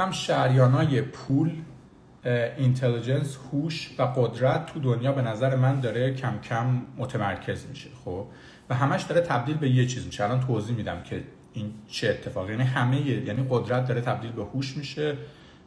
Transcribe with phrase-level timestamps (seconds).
[0.00, 1.50] هم شریانای پول
[2.56, 8.26] intelligence هوش و قدرت تو دنیا به نظر من داره کم کم متمرکز میشه خب؟
[8.70, 10.24] و همش داره تبدیل به یه چیز میشه.
[10.24, 12.52] الان توضیح میدم که این چه اتفاقی.
[12.52, 15.16] یعنی همه یعنی قدرت داره تبدیل به هوش میشه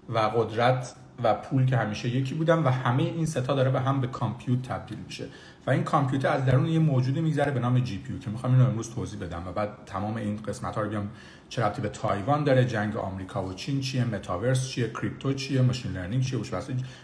[0.09, 4.01] و قدرت و پول که همیشه یکی بودن و همه این ستا داره به هم
[4.01, 5.25] به compute تبدیل میشه.
[5.67, 8.95] و این کامپیوتر از درون یه موجودی میگذره به نام GP که می‌خوام اینو امروز
[8.95, 11.09] توضیح بدم و بعد تمام این قسمت ها رو بیام
[11.53, 15.91] چه ربطی به تایوان داره؟ جنگ آمریکا و چین چیه؟ متاورس چیه؟ کریپتو چیه؟ machine
[15.91, 16.39] learning چیه؟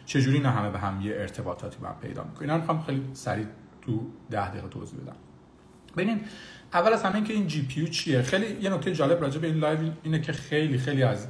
[0.05, 3.03] چه جوری اینا همه به هم یه ارتباطاتی با هم پیدا می‌کنه اینا می‌خوام خیلی
[3.13, 3.45] سریع
[3.81, 5.15] تو 10 دقیقه توضیح بدم.
[5.97, 6.21] ببینین
[6.73, 9.79] اول از همه اینکه این GP چیه؟ خیلی یه نکته جالب راجع به این live
[10.03, 11.27] اینه که خیلی خیلی از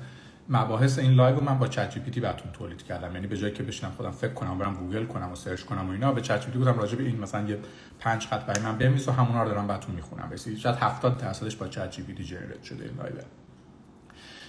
[0.50, 3.14] مباحث این live رو من با ChatGPT براتون تولید کردم.
[3.14, 5.92] یعنی به جایی که بشینم خودم فکر کنم برم گوگل کنم و search کنم و
[5.92, 7.58] اینا به ChatGPT گفتم راجع به این مثلا یه
[8.00, 10.30] پنج خط برای من بنویس و همونا رو دارم براتون می‌خونم.
[10.32, 13.16] رسید شاید 70 درصدش با ChatGPT generate شده این live.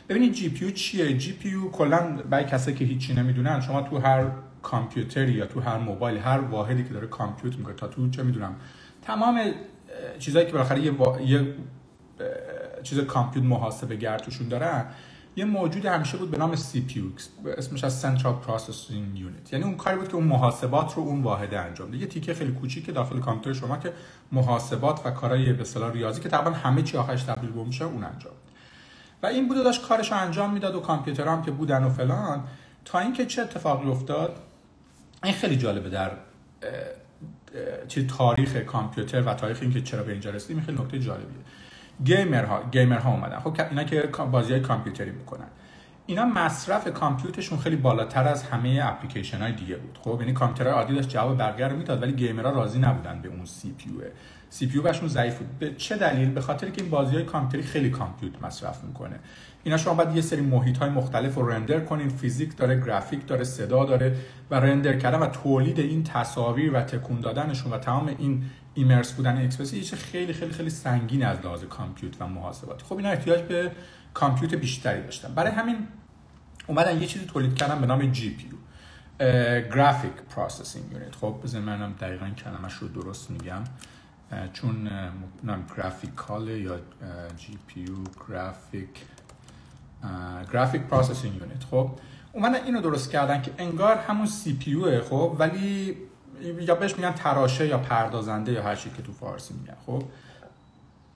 [0.08, 4.26] ببینید GP چیه؟ GPU کلا برای کسایی که هیچی نمی‌دونن شما تو هر
[4.62, 8.56] کامپیوتری یا تو هر موبایل هر واحدی که داره compute می‌کنه تا تو چه می‌دونم
[9.02, 9.40] تمام
[10.18, 10.92] چیزایی که بالاخره یه,
[11.26, 11.54] یه
[12.82, 14.84] چیز compute محاسبه گر توشون دارن
[15.40, 17.20] یه موجود همیشه بود به نام CPU
[17.58, 19.52] اسمش از Central Processing Unit.
[19.52, 22.52] یعنی اون کاری بود که اون محاسبات رو اون واحده انجام ده یه تیکه خیلی
[22.52, 23.92] کوچیک داخل کامپیوتر شما که
[24.32, 28.04] محاسبات و کارهای به اصطلاح ریاضی که تقریبا همه چی آخرش تبدیل به میشه اون
[28.04, 28.32] انجام
[29.22, 32.44] و این بود داشت کارش انجام می‌داد و کامپیوتر هم که بودن و فلان.
[32.84, 34.36] تا اینکه چه اتفاقی افتاد؟
[35.24, 36.10] این خیلی جالبه در
[37.88, 41.44] چه تاریخ کامپیوتر و تاریخ اینکه چرا به اینجا رسیدیم خیلی نکته جالبیه.
[42.04, 43.38] gamer ها gamer ها اومدن.
[43.38, 44.00] خب اینا که
[44.32, 45.46] بازی های کامپیوتری می‌کنن.
[46.06, 49.98] اینا مصرف کامپیوترشون خیلی بالاتر از همه اپلیکیشن های دیگه بود.
[50.02, 53.44] خب یعنی کامپیوتر عادی داشت جواب رو می‌داد ولی gamer ها راضی نبودن به اون
[53.44, 53.90] CP
[54.50, 55.58] CP بهشون ضعیف بود.
[55.58, 59.18] به چه دلیل؟ به خاطر که این بازی های کامپیوتری خیلی compute مصرف می‌کنه.
[59.64, 62.08] اینا شما باید یه سری محیط های مختلف رو render کنین.
[62.08, 64.16] فیزیک داره گرافیک داره صدا داره
[64.50, 68.42] و render کردن و تولید این تصاویر و تکون دادنشون و تمام این
[68.74, 72.96] immerse بودن experience ای یه خیلی خیلی خیلی سنگین از لحاظ compute و محاسبات خب
[72.96, 73.70] اینا احتیاج به
[74.14, 75.34] compute بیشتری داشتن.
[75.34, 75.76] برای همین
[76.66, 78.46] اومدن یه چیزی تولید کردن به نام GP
[79.74, 83.64] graphic processing unit خب بزن منم دقیقا کلمش رو درست میگم.
[84.52, 84.90] چون
[85.42, 86.78] نام graphical یا
[87.36, 87.94] GPU
[88.28, 88.88] graphic
[90.52, 91.90] graphic processing unit خب
[92.32, 95.96] اومدن اینو درست کردن که انگار همون CP خب ولی
[96.60, 100.02] یا بهش میگن تراشه یا پردازنده یا هر چی که تو فارسی میگن خب.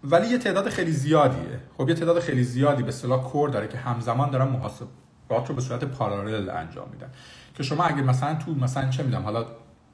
[0.04, 1.60] ولی یه تعداد خیلی زیادیه.
[1.78, 5.60] خب یه تعداد خیلی زیادی به اصطلاح core داره که همزمان دارن محاسبات رو به
[5.60, 7.10] صورت parallel انجام میدن.
[7.54, 9.46] که شما اگه مثلا تو مثلا چه می‌دونم حالا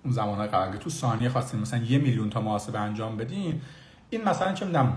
[0.04, 0.76] اون زمانهای قبل.
[0.76, 3.60] تو ثانیه خواستین مثلا یه میلیون تا محاسبه انجام بدین
[4.10, 4.96] این مثلا چه می‌دونم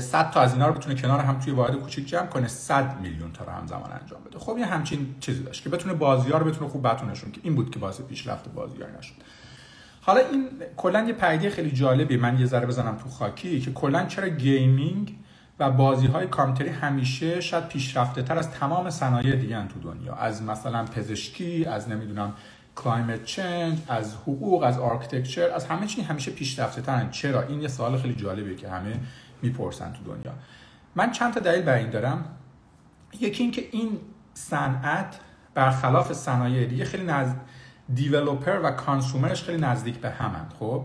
[0.00, 3.32] 100 تا از اینا رو بتونه کنار هم توی واحد کوچیک جمع کنه 100 میلیون
[3.32, 4.38] تا رو همزمان انجام بده.
[4.38, 7.54] خب یه همچین چیزی داشت که بتونه بازی ها رو بتونه خوب بتونشون که این
[7.54, 9.14] بود که باعث پیشرفت بازی ها نشد
[10.00, 14.06] حالا این کلا یه پدیده خیلی جالبی من یه ذره بزنم تو خاکی که کلا
[14.06, 15.18] چرا gaming
[15.58, 20.14] و بازی های کامپیوتری همیشه شاید پیشرفته تر از تمام صنایع دیگه تو دنیا.
[20.14, 22.32] از مثلا پزشکی از نمی‌دونم
[22.78, 27.10] climate change از حقوق از architecture از همه چی همیشه پیشرفته ترن.
[27.10, 29.00] چرا؟ این یه سوال خیلی جالبیه که همه
[29.42, 30.32] می‌پرسن تو دنیا.
[30.94, 32.24] من چند تا دلیل برای این دارم.
[33.20, 33.98] یکی اینکه این
[34.34, 35.18] صنعت
[35.54, 37.36] برخلاف صنایع دیگه خیلی نزد
[37.94, 40.84] developer و consumer ش خیلی نزدیک به همند خب؟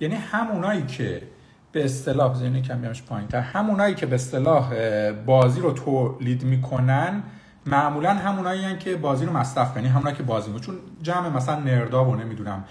[0.00, 1.22] یعنی همونایی که
[1.72, 3.40] به اصطلاح بزنین کم بیامش پایینتر.
[3.40, 4.72] همونایی که به اصطلاح
[5.12, 7.22] بازی رو تولید می‌کنن
[7.66, 9.86] معمولا همونایی که بازی رو مصرف کنن.
[9.86, 12.64] همونایی که بازی رو چون جمع مثلا نردا و نمی‌دونم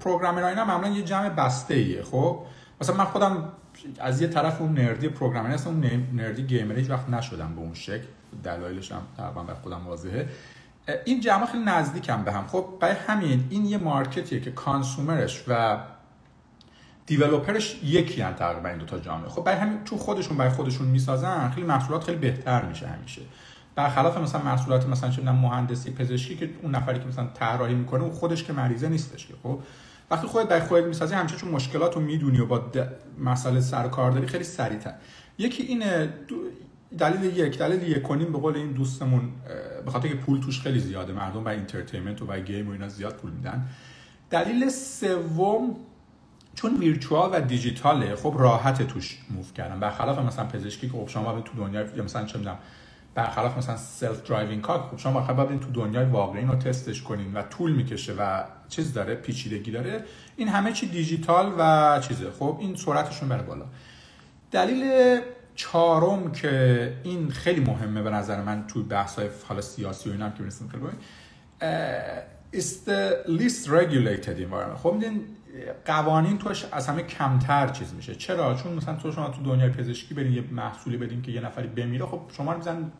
[0.00, 2.42] پروگرامرها اینا معمولا یه جمع بسته ایه خب؟
[2.80, 3.48] مثلا من خودم
[4.00, 7.74] از یه طرف اون نردی پروگرامر هستم اون نردی گیمر هیچ وقت نشدم به اون
[7.74, 8.06] شکل.
[8.44, 10.28] دلایلش هم تقریبا به خودم واضحه.
[11.04, 12.46] این جمع خیلی نزدیکم به هم.
[12.46, 15.78] خب برای همین این یه مارکتیه که کانسومرش و
[17.06, 19.28] دیولوپرش یکی هم تقریبا این دو تا جامعه.
[19.28, 23.22] خب برای همین تو خودشون برای خودشون می‌سازن خیلی محصولات خیلی بهتر میشه همیشه.
[23.76, 28.12] برخلاف مثلا محصولات مثلا چه مهندسی پزشکی که اون نفری که مثلا طراحی می‌کنه اون
[28.12, 29.58] خودش که مریضه نیستش که خب؟
[30.10, 32.62] وقتی خودت برای خودت می‌سازی همیشه چون مشکلات رو می‌دونی و با
[33.18, 34.94] مسئله سر کار داری خیلی سریعتر.
[35.38, 36.14] یکی اینه
[36.98, 39.32] دلیل یک دلیل یک کنیم به قول این دوستمون
[39.84, 42.88] به خاطر که پول توش خیلی زیاده مردم برای entertainment و برای game و اینا
[42.88, 43.68] زیاد پول میدن.
[44.30, 45.76] دلیل سوم
[46.54, 49.80] چون virtual و دیجیتاله خب راحت توش move کردن.
[49.80, 52.58] برخلاف مثلا پزشکی که خب شما تو دنیا یا مثلا چه می‌دونم
[53.16, 57.42] برخلاف مثلا self-driving car خب شما باید باید تو دنیای واقعی رو تستش کنین و
[57.42, 60.04] طول می‌کشه و چیز داره پیچیدگی داره.
[60.36, 62.30] این همه چی دیجیتال و چیزه.
[62.30, 63.64] خب این سرعتشون بره بالا.
[64.50, 65.20] دلیل
[65.54, 70.30] چهارم که این خیلی مهمه به نظر من توی بحث های حالا سیاسی و اینا
[70.30, 70.82] که می‌رسیم خیلی
[72.86, 74.78] the least regulated environment.
[74.82, 75.20] خب میدین
[75.84, 78.14] قوانین توش از همه کمتر چیز میشه.
[78.14, 81.66] چرا؟ چون مثلا تو شما تو دنیای پزشکی برین یه محصولی بدین که یه نفری
[81.66, 82.92] بمیره خب شما رو میزن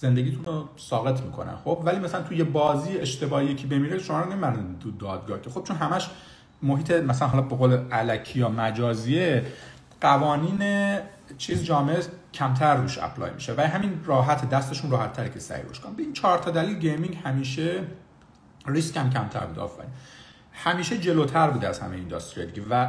[0.00, 4.32] زندگیتون رو ساقط می‌کنن خب ولی مثلا تو یه بازی اشتباهی که بمیره شما رو
[4.32, 5.50] نمی‌برن تو دادگاه که.
[5.50, 6.10] خب چون همش
[6.62, 9.46] محیط مثلا حالا به قول علکی یا مجازیه
[10.00, 10.98] قوانین
[11.38, 11.98] چیز جامعه
[12.34, 15.94] کمتر روش apply میشه و همین راحت دستشون راحت تره که سعی روش کنن.
[15.94, 17.84] به این چهار تا دلیل gaming همیشه
[18.66, 19.90] ریسک هم کمتر بود آفرین.
[20.52, 22.88] همیشه جلوتر بوده از همه industry دیگه و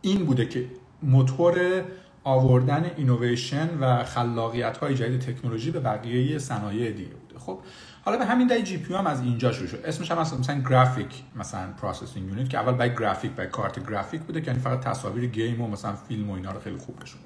[0.00, 0.66] این بوده که
[1.02, 1.82] موتور
[2.28, 7.38] آوردن اینویشن و خلاقیت های جدید تکنولوژی به بقیه صنایع دیگه بوده.
[7.38, 7.58] خب
[8.04, 9.80] حالا به همین دلیل GPU هم از اینجا شروع شد.
[9.84, 14.40] اسمش هم مثلا graphic مثلا processing unit که اول برای گرافیک برای کارت گرافیک بوده
[14.40, 17.20] که یعنی فقط تصاویر game و مثلا فیلم و اینا رو خیلی خوب نشون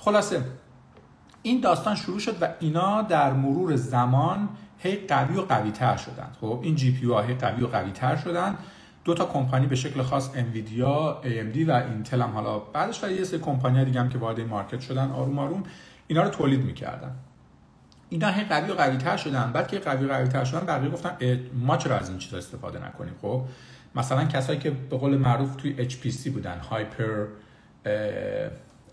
[0.00, 0.44] خلاصه
[1.42, 4.48] این داستان شروع شد و اینا در مرور زمان
[4.78, 8.16] هی قوی و قوی تر شدن خب این GPU ها هی قوی و قوی تر
[8.16, 8.58] شدن
[9.08, 13.24] دو تا کمپانی به شکل خاص انویدیا AMD و اینتل هم حالا بعدش و یه
[13.24, 15.62] سری کمپانی دیگه هم که وارد market شدن آروم آروم
[16.06, 17.14] اینا رو تولید می‌کردن.
[18.08, 19.52] اینا هی قوی و قوی تر شدن.
[19.52, 22.86] بعد که قوی و قوی تر شدن بقیه گفتن ما چرا از این چیزا استفاده
[22.86, 23.44] نکنیم؟ خب
[23.94, 26.58] مثلا کسایی که به قول معروف توی HPC بودن.
[26.58, 27.26] hyper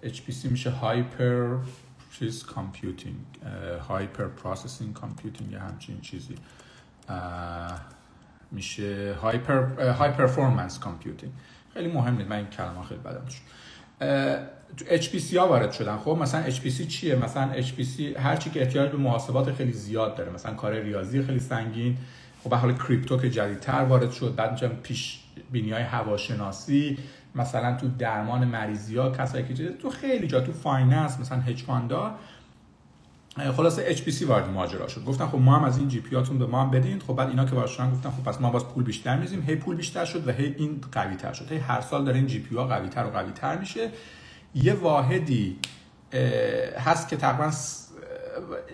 [0.03, 1.57] HPC میشه hyper
[2.19, 3.15] چیز computing
[3.87, 6.35] hyper processing computing یا همچین چیزی.
[8.51, 11.31] میشه hyper high performance computing
[11.73, 13.21] خیلی مهم نیست من این کلمه خیلی بدم
[14.77, 15.97] تو HPC ها وارد شدن.
[15.97, 20.31] خب مثلا HPC چیه؟ مثلا HPC هر چی که احتیاج به محاسبات خیلی زیاد داره.
[20.31, 21.97] مثلا کار ریاضی خیلی سنگین.
[22.43, 25.19] خب به هر حال crypto که جدیدتر وارد شد بعد میگم پیش
[25.51, 26.97] بینی های هواشناسی.
[27.35, 31.63] مثلا تو درمان مریضی ها کسایی که تو خیلی جا تو finance مثلا هج
[33.37, 35.05] خلاصه HPC وارد ماجرا شد.
[35.05, 36.99] گفتن خب ما هم از این GPU به ما هم بدین.
[36.99, 39.41] خب بعد اینا که شدن گفتن خب پس ما باز پول بیشتر می‌ریزیم.
[39.41, 41.51] هی پول بیشتر شد و هی این قوی تر شد.
[41.51, 43.89] هی هر سال داره این GPU ها قوی تر و قوی تر میشه.
[44.55, 45.59] یه واحدی
[46.79, 47.51] هست که تقریبا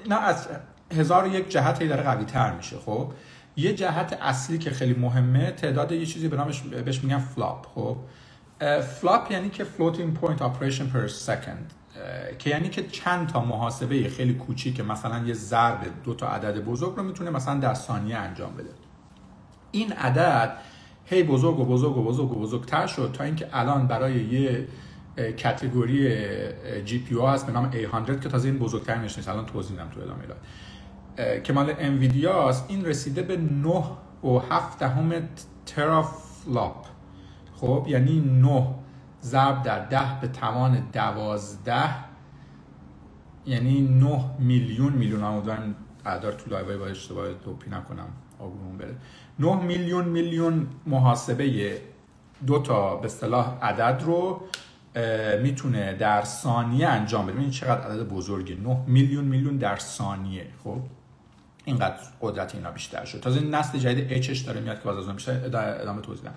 [0.04, 0.48] اینا از
[0.92, 2.78] هزار یک جهت هی داره قوی تر میشه.
[2.78, 3.12] خب
[3.56, 7.66] یه جهت اصلی که خیلی مهمه تعداد یه چیزی به نامش بهش میگن FLOP.
[7.76, 7.98] خب
[8.82, 11.81] FLOP یعنی که floating point operation per second.
[12.40, 16.96] که یعنی که چند تا محاسبه خیلی کوچیک مثلا یه ضرب دو تا عدد بزرگ
[16.96, 18.70] رو می‌تونه مثلا در ثانیه انجام بده.
[19.72, 20.58] این عدد
[21.06, 24.68] هی بزرگ و بزرگ و بزرگ و بزرگتر شد تا اینکه الان برای یه
[25.18, 26.16] category
[26.86, 29.30] GPU هست به نام A100 که تازه این بزرگتر نیست.
[29.30, 30.24] الان توضیح میدم تو ادامه
[31.44, 33.84] که مال انویدیا این رسیده به 9
[34.24, 35.12] و 7 دهم
[35.66, 36.86] teraflop
[37.56, 38.68] خب یعنی 9
[39.24, 41.84] ضرب در 10 به توان 12
[43.46, 45.24] یعنی 9 میلیون میلیون.
[45.24, 45.76] امیدوارم
[46.06, 48.08] اعدار تو لایوهای با اشتباه دوپی نکنم
[48.40, 48.96] آگومون بره.
[49.40, 51.78] 9 میلیون میلیون محاسبه
[52.48, 54.42] دو تا به اصطلاح عدد رو
[55.42, 57.40] می‌تونه در ثانیه انجام بده.
[57.40, 60.48] این چقدر عدد بزرگی 9 میلیون میلیون در ثانیه.
[60.64, 60.78] خب؟
[61.66, 63.20] اینقدر قدرت اینا بیشتر شد.
[63.20, 66.30] تازه نسل جدید اچش داره میاد که باز از بیشتر ادامه توضیح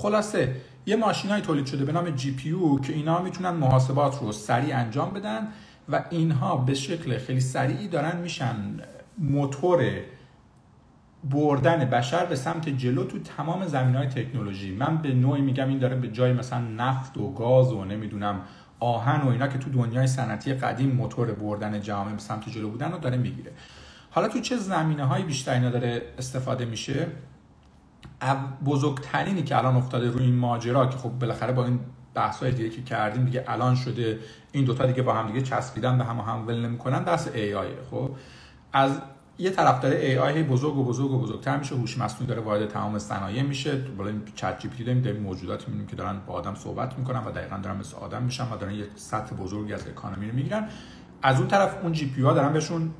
[0.00, 0.54] خلاصه
[0.86, 5.10] یه ماشینای تولید شده به نام جی پی که اینا می‌تونن محاسبات رو سریع انجام
[5.10, 5.48] بدن
[5.88, 8.56] و اینها به شکل خیلی سریعی دارن میشن
[9.18, 9.80] موتور
[11.24, 14.74] بردن بشر به سمت جلو تو تمام زمین های تکنولوژی.
[14.74, 18.40] من به نوعی میگم این داره به جای مثلا نفت و گاز و نمی‌دونم
[18.80, 22.92] آهن و اینا که تو دنیای صنعتی قدیم موتور بردن جامعه به سمت جلو بودن
[22.92, 23.52] رو داره می‌گیره.
[24.10, 27.06] حالا تو چه زمینه های بیشتر اینا داره استفاده میشه؟
[28.64, 31.80] بزرگترینی که الان افتاده روی این ماجرا که خب بالاخره با این
[32.14, 34.18] بحث های دیگه که کردیم دیگه الان شده
[34.52, 38.10] این دوتا دیگه با هم دیگه چسبیدن به هم هم ول نمی‌کنن دست AI خب
[38.72, 39.00] از
[39.38, 42.98] یه طرف داره AI بزرگ و بزرگ و بزرگتر میشه هوش مصنوعی داره وارد تمام
[42.98, 43.76] صنایع میشه.
[43.76, 47.56] بالا این ChatGPT داریم داریم موجوداتی می‌بینیم که دارن با آدم صحبت می‌کنن و دقیقا
[47.56, 50.68] دارن مثل آدم میشن و دارن یه سطح بزرگی از economy رو می‌گیرن.
[51.22, 52.90] از اون طرف اون GPU ها دارن بهشون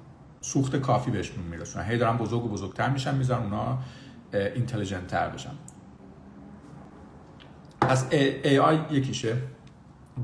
[0.41, 1.85] سوخت کافی بهشون میرسونن.
[1.85, 3.79] هی دارن بزرگ و بزرگتر میشن می‌ذارن اونا
[4.33, 5.51] intelligent تر بشن
[7.81, 9.37] از AI یکیشه.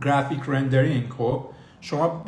[0.03, 1.47] graphic rendering خب.
[1.81, 2.25] شما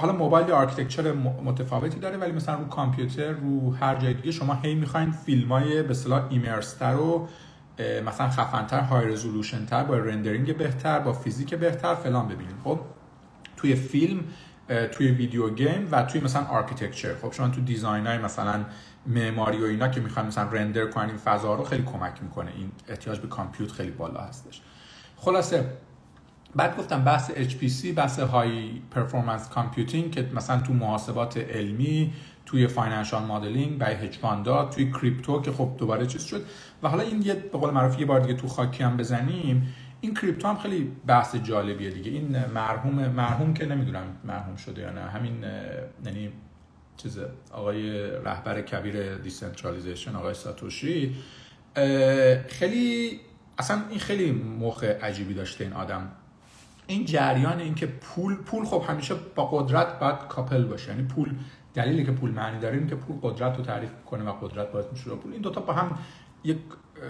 [0.00, 1.12] حالا موبایل architecture
[1.44, 5.82] متفاوتی داره ولی مثلا رو کامپیوتر رو هر جای دیگه شما هی می‌خواین فیلم های
[5.82, 7.28] به اصطلاح immersive تر و
[8.06, 12.80] مثلا خفنتر high resolution تر با rendering بهتر با فیزیک بهتر فلان ببینید خب
[13.56, 14.20] توی فیلم
[14.92, 17.14] توی video game و توی مثلا architecture.
[17.22, 18.64] خب شما تو design های مثلا
[19.06, 22.50] معماری و اینا که می‌خوان مثلا render کنن این فضا رو خیلی کمک می‌کنه.
[22.56, 24.60] این احتیاج به compute خیلی بالا هستش.
[25.16, 25.64] خلاصه
[26.56, 32.12] بعد گفتم بحث HPC بحث high performance computing که مثلا تو محاسبات علمی
[32.46, 34.18] توی financial modeling برای هج
[34.70, 36.44] توی crypto که خب دوباره چیز شد.
[36.82, 39.74] و حالا این یه به قول معروف یه بار دیگه تو خاکی هم بزنیم.
[40.00, 42.10] این crypto هم خیلی بحث جالبیه دیگه.
[42.10, 45.44] این مرحوم مرحوم که نمی‌دونم مرحوم شده یا نه همین
[46.04, 46.32] یعنی
[46.96, 47.18] چیز
[47.52, 51.16] آقای رهبر کبیر decentralization آقای ساتوشی.
[52.48, 53.20] خیلی
[53.58, 56.08] اصلا این خیلی موقع عجیبی داشته این آدم.
[56.86, 60.90] این جریان این که پول پول خب همیشه با قدرت باید couple باشه.
[60.90, 61.34] یعنی پول
[61.74, 64.86] دلیلی که پول معنی داره این که پول قدرت رو تعریف کنه و قدرت باید
[64.92, 65.10] میشه.
[65.10, 65.98] پول این دوتا با هم
[66.44, 66.58] یک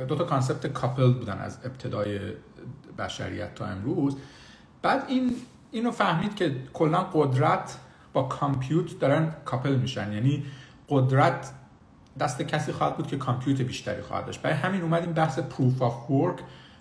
[0.08, 2.20] دوتا concept couple بودن از ابتدای
[2.98, 4.16] بشریت تا امروز.
[4.82, 5.36] بعد این
[5.70, 7.76] اینو فهمید که کلا قدرت
[8.16, 10.12] با compute دارن couple میشن.
[10.12, 10.44] یعنی
[10.88, 11.52] قدرت
[12.20, 14.42] دست کسی خواهد بود که compute بیشتری خواهد داشت.
[14.42, 16.38] برای همین اومد این بحث proof of work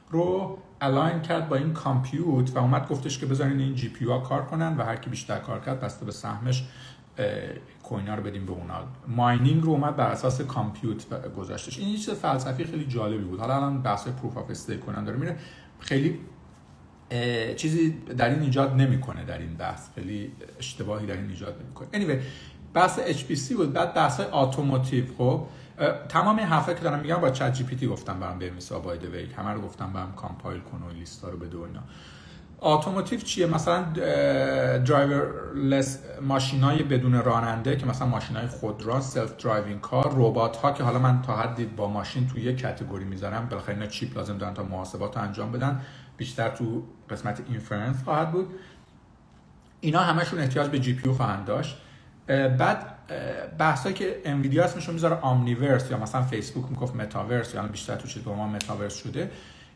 [0.10, 4.78] رو align کرد با این compute و اومد گفتش که بذارین این GPU کار کنن
[4.78, 6.68] و هر کی بیشتر کار کرد بسته به سهمش
[7.84, 8.74] coin ا رو بدیم به اونا.
[9.08, 11.06] mining رو اومد بر اساس compute
[11.38, 11.80] گذاشتش.
[11.80, 13.40] این چیز فلسفی خیلی جالبی بود.
[13.40, 15.38] حالا الان بحث proof of stake کنن داره میره.
[15.80, 16.20] خیلی
[17.58, 19.90] چیزی در این ایجاد نمی‌کنه در این بحث.
[19.96, 21.88] خیلی اشتباهی در این ایجاد نمی‌کنه.
[21.94, 22.22] Anyway
[22.74, 23.74] بحث HPC بود.
[23.74, 25.46] بعد بحث automotive خب
[26.10, 29.62] تمام حرفا که دارم میگم با ChatGPT گفتم برام به مثال باید وی همه رو
[29.62, 31.80] گفتم برام compile کن و لیستا رو بده و اینا.
[32.62, 33.84] automotive چیه؟ مثلا
[34.78, 41.00] driverless ماشینای بدون راننده که مثلا ماشینای خودران self driving car ربات ها که حالا
[41.00, 44.64] من تا حدی با ماشین توی یک category می‌ذارم بالاخره اینا chip لازم دارن تا
[44.64, 45.82] محاسبات انجام بدن.
[46.18, 48.56] بیشتر تو قسمت inference خواهد بود.
[49.82, 51.78] اینا همشون احتیاج به GPU خواهند داشت.
[52.28, 52.96] بعد
[53.58, 58.24] بحثایی که NVIDIA اسمشون می‌ذاره Omniverse یا مثلا فیسبوک می‌گفت متاورس یا بیشتر تو چیز
[58.24, 59.32] به ما متاورس شده.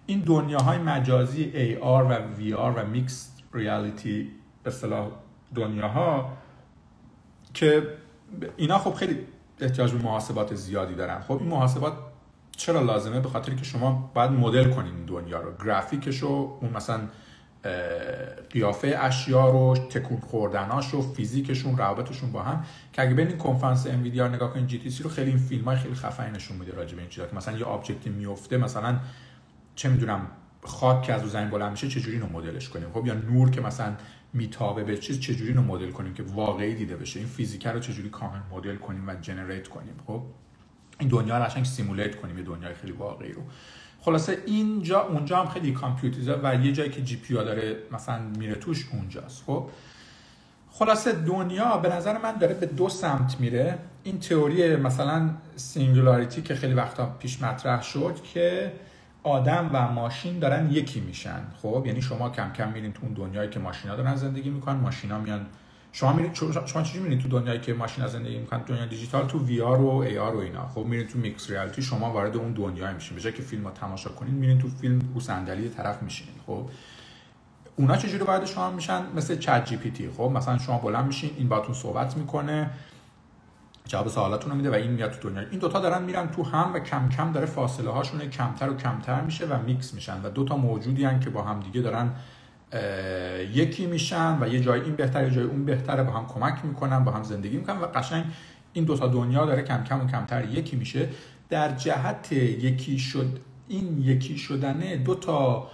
[0.06, 4.32] این دنیاهای مجازی AR و VR و mixed reality
[4.64, 5.08] به اصطلاح
[5.56, 6.38] دنیاها
[7.54, 7.88] که
[8.58, 9.18] اینا خب خیلی
[9.60, 11.20] احتیاج به محاسبات زیادی دارن.
[11.20, 11.94] خب این محاسبات
[12.60, 15.52] چرا لازمه؟ به خاطر که شما باید مدل کنین دنیا رو.
[15.66, 17.00] گرافیکش رو اون مثلا
[18.50, 22.66] قیافه اشیا رو تکون خوردناش و فیزیکشون روابطشون با هم.
[22.94, 26.32] که اگه این کنفرانس NVIDIA نگاه کنین GTC رو خیلی این فیلم های خیلی خفنی
[26.32, 29.00] نشون میده راجع به این چیزا که مثلا یه object ی میفته مثلا
[29.76, 30.28] چه می‌دونم
[30.64, 33.62] خاک که از رو زمین بلند میشه چجوری اینو مدلش کنیم؟ خب یا نور که
[33.62, 33.94] مثلا
[34.34, 38.10] میتابه به چیز چجوری اینو مدل کنیم که واقعی دیده بشه؟ این فیزیک رو چجوری
[38.10, 40.24] کامل مدل کنیم و generate کنیم؟ خب
[41.00, 43.42] این دنیا رو قشنگ simulate کنیم یه دنیای خیلی واقعی رو.
[44.02, 48.90] خلاصه اینجا اونجا هم خیلی کامپیوتیزه و یه جایی که GPU داره مثلا میره توش
[48.94, 49.44] اونجاست.
[49.46, 49.70] خب؟
[50.72, 53.78] خلاصه دنیا به نظر من داره به دو سمت میره.
[54.04, 58.72] این تئوری مثلا singularity که خیلی وقتا پیش مطرح شد که
[59.24, 61.42] آدم و ماشین دارن یکی میشن.
[61.62, 65.20] خب؟ یعنی شما کم کم میرین تو اون دنیایی که ماشینا دارن زندگی می‌کنن ماشینا
[65.20, 65.46] میان
[65.92, 66.34] شما میرید
[66.66, 70.36] شما چجوری میرید تو دنیایی که ماشینا زندگی می‌کنن؟ دنیا دیجیتال تو VR و AR
[70.36, 70.68] و اینا.
[70.68, 73.16] خب میرین تو mixed reality شما وارد اون دنیای میشین.
[73.16, 76.36] به جای که فیلم رو تماشا کنین میرین تو فیلم رو صندلی طرف میشینین.
[76.48, 76.70] خب؟
[77.76, 82.18] اونا چجوری وارد شما میشن؟ مثل ChatGPT خب؟ مثلا شما بلند میشین این باتون صحبت
[82.18, 82.70] می‌کنه
[83.90, 86.74] جواب سوالاتون رو میده و این میاد تو دنیا این دوتا دارن میرن تو هم
[86.74, 90.58] و کم کم داره فاصله هاشون کمتر و کمتر میشه و میکس میشن و دوتا
[90.58, 92.12] موجودی هن که با هم دیگه دارن
[93.54, 97.04] یکی میشن و یه جای این بهتر یه جای اون بهتره با هم کمک می‌کنن
[97.04, 98.26] با هم زندگی می‌کنن و قشنگ
[98.74, 101.10] این دوتا دنیا داره کم کم و کمتر یکی میشه.
[101.50, 105.68] در جهت یکی شد این یکی شدنه دو تا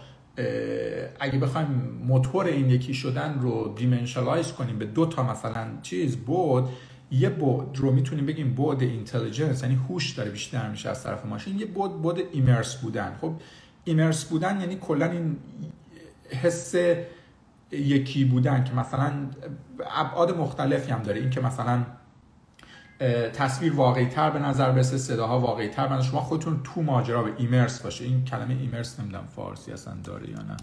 [1.20, 1.68] اگه بخوایم
[2.08, 6.70] موتور این یکی شدن رو dimensionalize کنیم به دو تا مثلا چیز بعد
[7.12, 11.60] یه بعد رو می‌تونیم بگیم بعد intelligence یعنی هوش داره بیشتر میشه از طرف ماشین.
[11.60, 13.18] یه بعد بعد immerse بودن.
[13.22, 13.34] خب
[13.84, 15.38] ایمرس بودن یعنی کلا این
[16.30, 16.76] حس
[17.72, 19.14] یکی بودن که مثلا
[19.96, 21.20] ابعاد مختلفی هم داره.
[21.20, 21.84] این که مثلا
[23.34, 27.32] تصویر واقعی تر به نظر برسه صداها واقعی تر بنده شما خودتون تو ماجرا به
[27.38, 28.06] ایمرس باشه.
[28.06, 30.58] این کلمه ایمرس نمی‌دونم فارسی اصلا داره یا نه.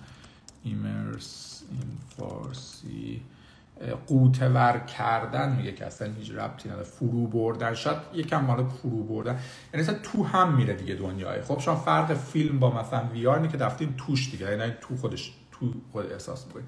[0.65, 3.23] ایمرس این فارسی.
[4.07, 6.85] قوتور کردن میگه که اصلا هیچ ربطی نداره.
[6.85, 7.75] فرو بردن.
[7.75, 9.39] شاید یکم مال فرو بردن.
[9.75, 11.43] یعنی مثلا تو هم میره دیگه دنیای.
[11.43, 14.59] خب شما فرق فیلم با مثلا VR که رفتین توش دیگه.
[14.59, 15.33] یعنی تو خودش
[15.71, 16.67] تو خود احساس می‌کنید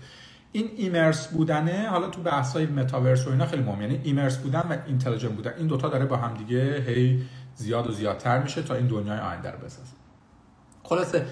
[0.53, 3.83] این immerse بودنه حالا تو بحث های متاورس و اینا خیلی مهمه.
[3.83, 7.23] یعنی immerse بودن و intelligent بودن این دوتا داره با هم دیگه هی
[7.55, 9.93] زیاد و زیادتر میشه تا این دنیای آینده رو بسازه.
[10.83, 11.27] خلاصه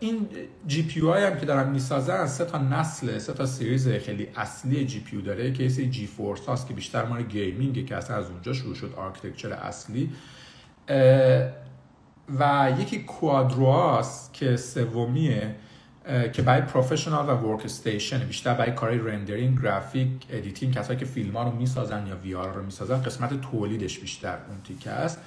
[0.00, 0.28] این
[0.66, 5.52] GPU هم که دارن می‌سازن سه تا نسل سه تا series خیلی اصلی GPU داره
[5.52, 9.52] که یه GeForce هاست که بیشتر مال gaming که اصلا از اونجا شروع شد architecture
[9.52, 10.10] اصلی.
[12.38, 14.02] و یکی Quadro
[14.32, 15.54] که سومیه.
[16.32, 21.42] که برای professional و workstation بیشتر برای کارهای rendering گرافیک editing کسایی که فیلم ها
[21.42, 25.18] رو می‌سازن یا VR رو می‌سازن قسمت تولیدش بیشتر اون تیکه است.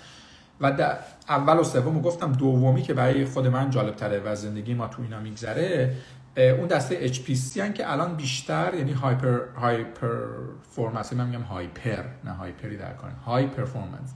[0.61, 0.97] و در
[1.29, 5.01] اول و سوم گفتم دومی که برای خود من جالب تره و زندگی ما تو
[5.01, 5.95] اینا میگذره
[6.37, 10.25] اون دسته HPC هن که الان بیشتر یعنی hyper high
[10.71, 14.13] performance من میگم hyper نه hyper ی در کار high performance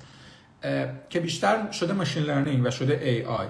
[1.09, 3.47] که بیشتر شده ماشین لرنینگ و شده AI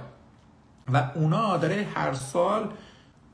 [0.94, 2.70] و اونا داره هر سال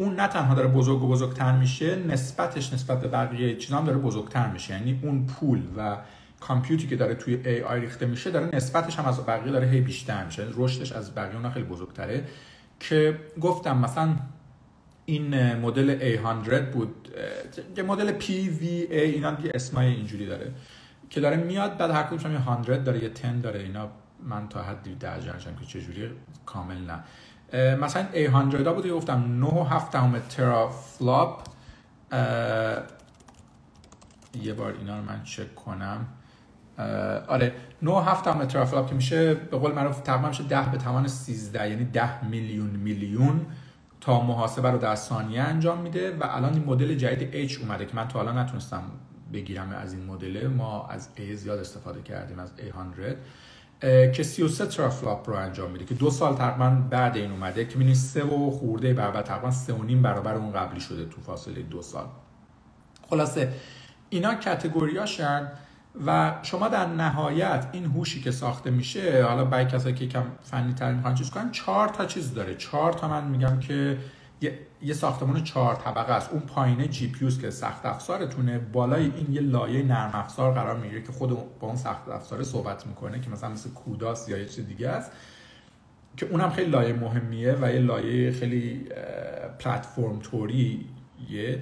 [0.03, 3.97] اون نه تنها داره بزرگ و بزرگتر میشه نسبتش نسبت به بقیه چیزا هم داره
[3.97, 4.73] بزرگتر میشه.
[4.73, 5.97] یعنی اون پول و
[6.39, 10.25] کامپیوتی که داره توی AI ریخته میشه داره نسبتش هم از بقیه داره هی بیشتر
[10.25, 10.47] میشه.
[10.55, 12.23] رشدش از بقیه اون خیلی بزرگتره.
[12.79, 14.15] که گفتم مثلا
[15.05, 17.09] این مدل A100 بود
[17.77, 20.51] یه مدل PVA اینا دیگه اسمای اینجوری داره
[21.09, 23.89] که داره میاد بعد هر کدومش یه 100 داره یه 10 داره اینا
[24.23, 26.09] من تا حدی درجه که چجوری
[26.45, 27.03] کامل نه.
[27.53, 31.43] مثلا A100 بود گفتم 9 و 7 دهم teraflop
[34.41, 36.07] یه بار اینا رو من چک کنم.
[37.27, 40.77] آره 9 و 7 دهم teraflop که میشه به قول معروف تقریبا میشه 10 به
[40.77, 43.45] توان 13 یعنی 10 میلیون میلیون
[44.01, 47.95] تا محاسبه رو در ثانیه انجام میده و الان این مدل جدید H اومده که
[47.95, 48.83] من تا حالا نتونستم
[49.33, 50.47] بگیرم از این مدل.
[50.47, 53.15] ما از A زیاد استفاده کردیم از A100
[54.15, 57.95] که 33 ترافلاپ رو انجام میده که دو سال تقریبا بعد این اومده که می‌بینید
[57.95, 61.81] سه و خورده برابر تقریبا سه و نیم برابر اون قبلی شده تو فاصله دو
[61.81, 62.05] سال.
[63.09, 63.53] خلاصه
[64.09, 65.51] اینا کتگوریاشن
[66.05, 70.73] و شما در نهایت این هوشی که ساخته میشه حالا برای کسایی که کم فنی
[70.73, 72.55] تر می‌خوان چیز کنن چهار تا چیز داره.
[72.55, 73.97] چهار تا من میگم که
[74.81, 76.29] یه, ساختمان چهار طبقه است.
[76.31, 78.59] اون پایینه GPU که سخت افزارتونه.
[78.59, 82.87] بالای این یه لایه نرم افزار قرار می‌گیره که خود با اون سخت افزار صحبت
[82.87, 85.11] می‌کنه که مثلا مثل CUDA س یا یه چیز دیگه است.
[86.17, 88.85] که اونم خیلی لایه مهمیه و یه لایه خیلی
[89.59, 91.59] پلتفرم طوریه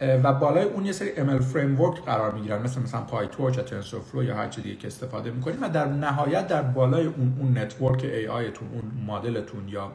[0.00, 2.62] و بالای اون یه سری ML framework قرار می‌گیرن.
[2.62, 5.62] مثل مثلا PyTorch یا TensorFlow یا هر چیزی که استفاده می‌کنیم.
[5.62, 9.92] و در نهایت در بالای اون اون network AI تون اون مدلتون یا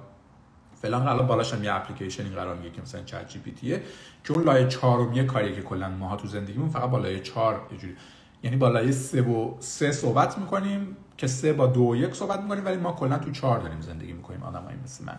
[0.82, 3.84] فلان قرار بالاش هم یه اپلیکیشنی قرار می‌گیره که مثلا چت جی پی تیه
[4.24, 7.96] که اون لایه چهارمیه کاری که کلا ماها تو زندگیمون فقط بالای 4 یه
[8.44, 12.66] یعنی بالای 3 و 3 صحبت می‌کنیم که 3 با 2 و 1 صحبت می‌کنیم
[12.66, 15.18] ولی ما کلا تو 4 داریم زندگی می‌کنیم آدمایی مثل من.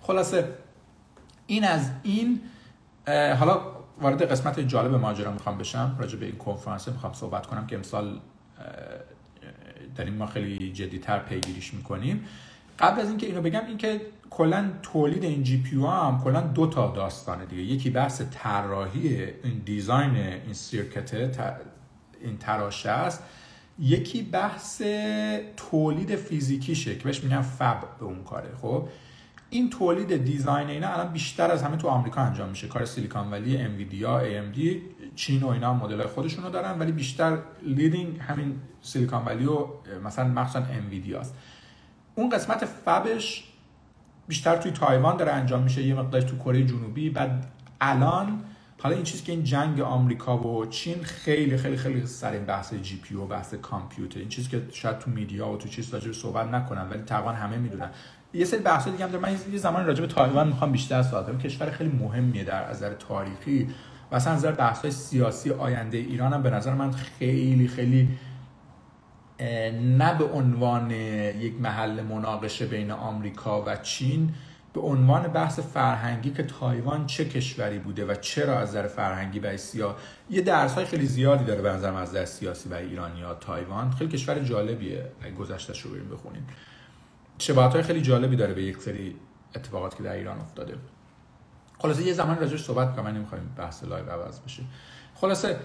[0.00, 0.48] خلاصه
[1.46, 2.40] این از این
[3.38, 3.60] حالا
[4.00, 8.20] وارد قسمت جالب ماجرا می‌خوام بشم راجع به این کنفرانس می‌خوام صحبت کنم که امسال
[9.96, 12.24] داریم ما خیلی جدیتر پیگیریش می‌کنیم.
[12.80, 17.46] قبل از اینکه اینو بگم اینکه کلا تولید این GPU هم کلا دو تا داستانه
[17.46, 17.62] دیگه.
[17.62, 21.14] یکی بحث طراحی این design این circuit
[22.20, 23.22] این تراشه است.
[23.78, 24.82] یکی بحث
[25.56, 28.48] تولید فیزیکیشه که بهش میگن fab به اون کاره.
[28.62, 28.88] خب
[29.50, 32.68] این تولید design اینا الان بیشتر از همه تو آمریکا انجام میشه.
[32.68, 34.82] کار Silicon Valley NVIDIA دی
[35.16, 39.66] چین و اینا مدل خودشونو دارن ولی بیشتر leading همین Silicon Valley و
[40.04, 41.34] مثلا مخصوصا NVIDIA ست
[42.14, 43.44] اون قسمت fab ش
[44.28, 47.10] بیشتر توی تایوان داره انجام میشه یه مقدارش تو کره جنوبی.
[47.10, 47.46] بعد
[47.80, 48.40] الان
[48.82, 52.74] حالا این چیزی که این جنگ آمریکا و چین خیلی خیلی خیلی سر این بحث
[52.74, 54.18] GPU و بحث کامپیوتر.
[54.18, 57.56] این چیزی که شاید تو media و تو چیز راجع صحبت نکنن ولی تقریبا همه
[57.56, 57.90] می‌دونن.
[58.34, 59.22] یه سری بحث دیگه هم داره.
[59.22, 61.38] من یه زمان راجع به تایوان می‌خوام بیشتر صحبت کنم.
[61.38, 63.68] کشور خیلی مهمیه در از نظر تاریخی
[64.10, 68.08] و اصلا از نظر بحث سیاسی آینده ایران هم به نظر من خیلی خیلی
[69.72, 74.34] نه به عنوان یک محل مناقشه بین آمریکا و چین
[74.72, 79.58] به عنوان بحث فرهنگی که تایوان چه کشوری بوده و چرا از نظر فرهنگی برای
[79.58, 79.96] آسیا
[80.30, 83.90] یه درس های خیلی زیادی داره به نظر از نظر سیاسی و ایرانی ها تایوان.
[83.90, 86.46] خیلی کشور جالبیه اگه گذشتهش رو بریم بخونیم.
[87.38, 89.16] شباهت های خیلی جالبی داره به یک سری
[89.56, 90.74] اتفاقات که در ایران افتاده.
[91.78, 94.62] خلاصه یه زمان راجعش صحبت کنم من نمی‌خوایم بحث live عوض بشه.
[95.14, 95.56] خلاصه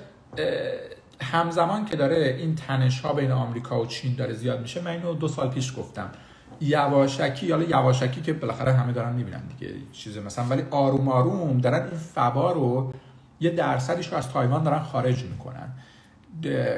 [1.22, 5.14] همزمان که داره این تنش ها بین آمریکا و چین داره زیاد میشه من اینو
[5.14, 6.10] دو سال پیش گفتم.
[6.62, 11.82] یواشکی حالا یواشکی که بالاخره همه دارن می‌بینن دیگه چیز مثلا ولی آروم آروم دارن
[11.82, 12.94] این فبا رو
[13.40, 15.74] یه درصدیش رو از تایوان دارن خارج می‌کنن.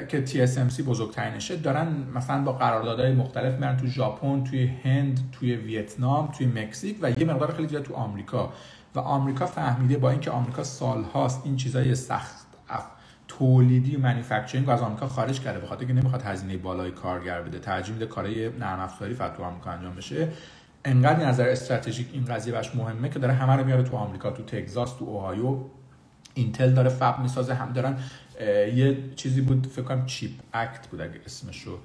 [0.08, 6.28] که TSMC بزرگترینشه دارن مثلا با قراردادهای مختلف میرن تو ژاپن توی هند توی ویتنام
[6.38, 8.54] توی مکزیک و یه مقدار خیلی زیاد تو آمریکا.
[8.96, 12.47] و آمریکا فهمیده با اینکه آمریکا سالهاست این چیزای سخت
[13.28, 15.60] تولیدی و manufacturing از آمریکا خارج کرده.
[15.60, 17.60] بخاطر که نمی‌خواد هزینه بالای کارگر بده.
[17.60, 20.28] ترجیح میده کارهای نرم افزاری فقط تو آمریکا انجام بشه.
[20.86, 24.44] انقدر نظر استراتژیک این قضیه براش مهمه که داره همه رو میاره تو آمریکا تو
[24.44, 25.64] تگزاس تو اوهایو.
[26.34, 27.54] Intel داره fab می‌سازه.
[27.54, 27.98] هم دارن
[28.76, 31.80] یه چیزی بود فکر کنم Chip Act بود اگه اسمشو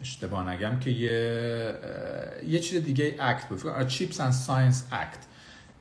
[0.00, 1.74] اشتباه نگم که یه
[2.46, 3.86] یه چیز دیگه اکت بود.
[3.86, 5.18] چیپس اند ساینس اکت.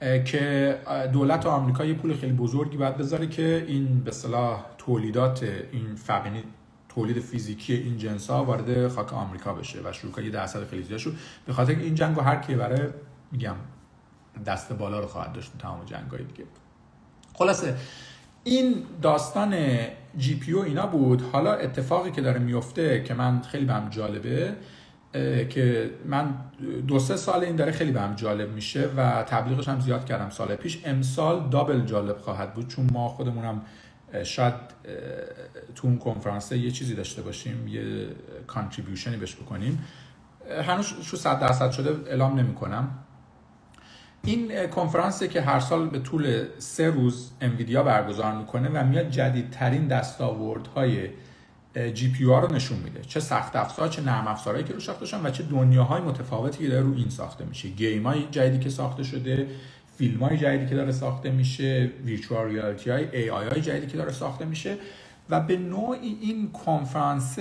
[0.01, 0.77] که
[1.13, 6.43] دولت آمریکا یه پول خیلی بزرگی باید بذاره که این به صلاح تولیدات این فقینی
[6.89, 10.99] تولید فیزیکی این جنس ها وارد خاک آمریکا بشه و شروع یه درصد خیلی زیاد
[10.99, 12.87] شد به خاطر این جنگ هر کی برای
[13.31, 13.55] میگم
[14.45, 16.43] دست بالا رو خواهد داشت تمام جنگ های دیگه.
[17.33, 17.75] خلاصه
[18.43, 19.55] این داستان
[20.17, 21.21] GPU اینا بود.
[21.21, 24.55] حالا اتفاقی که داره میفته که من خیلی بهم جالبه
[25.49, 26.33] که من
[26.87, 30.55] دو سه سال این داره خیلی بهم جالب میشه و تبلیغش هم زیاد کردم سال
[30.55, 30.81] پیش.
[30.85, 33.61] امسال double جالب خواهد بود چون ما خودمونم
[34.23, 34.53] شاید
[35.75, 38.07] تو اون کنفرانس یه چیزی داشته باشیم یه
[38.47, 39.85] contribution ی بهش بکنیم.
[40.67, 42.89] هنوز sure صد درصد شده اعلام نمی کنم
[44.23, 49.87] این کنفرانسی که هر سال به طول سه روز NVIDIA برگزار می‌کنه و میاد جدیدترین
[49.87, 51.09] دستاوردهای
[51.93, 53.01] GPU رو نشون میده.
[53.01, 56.69] چه سخت افزار چه نرم افزارهایی که رو ساخته شدن و چه دنیاهای متفاوتی که
[56.69, 57.69] داره رو این ساخته میشه.
[57.69, 59.47] game های جدیدی که ساخته شده
[59.97, 64.11] فیلم های جدیدی که داره ساخته میشه virtual reality های AI های جدیدی که داره
[64.11, 64.77] ساخته میشه
[65.29, 67.39] و به نوعی این کنفرانس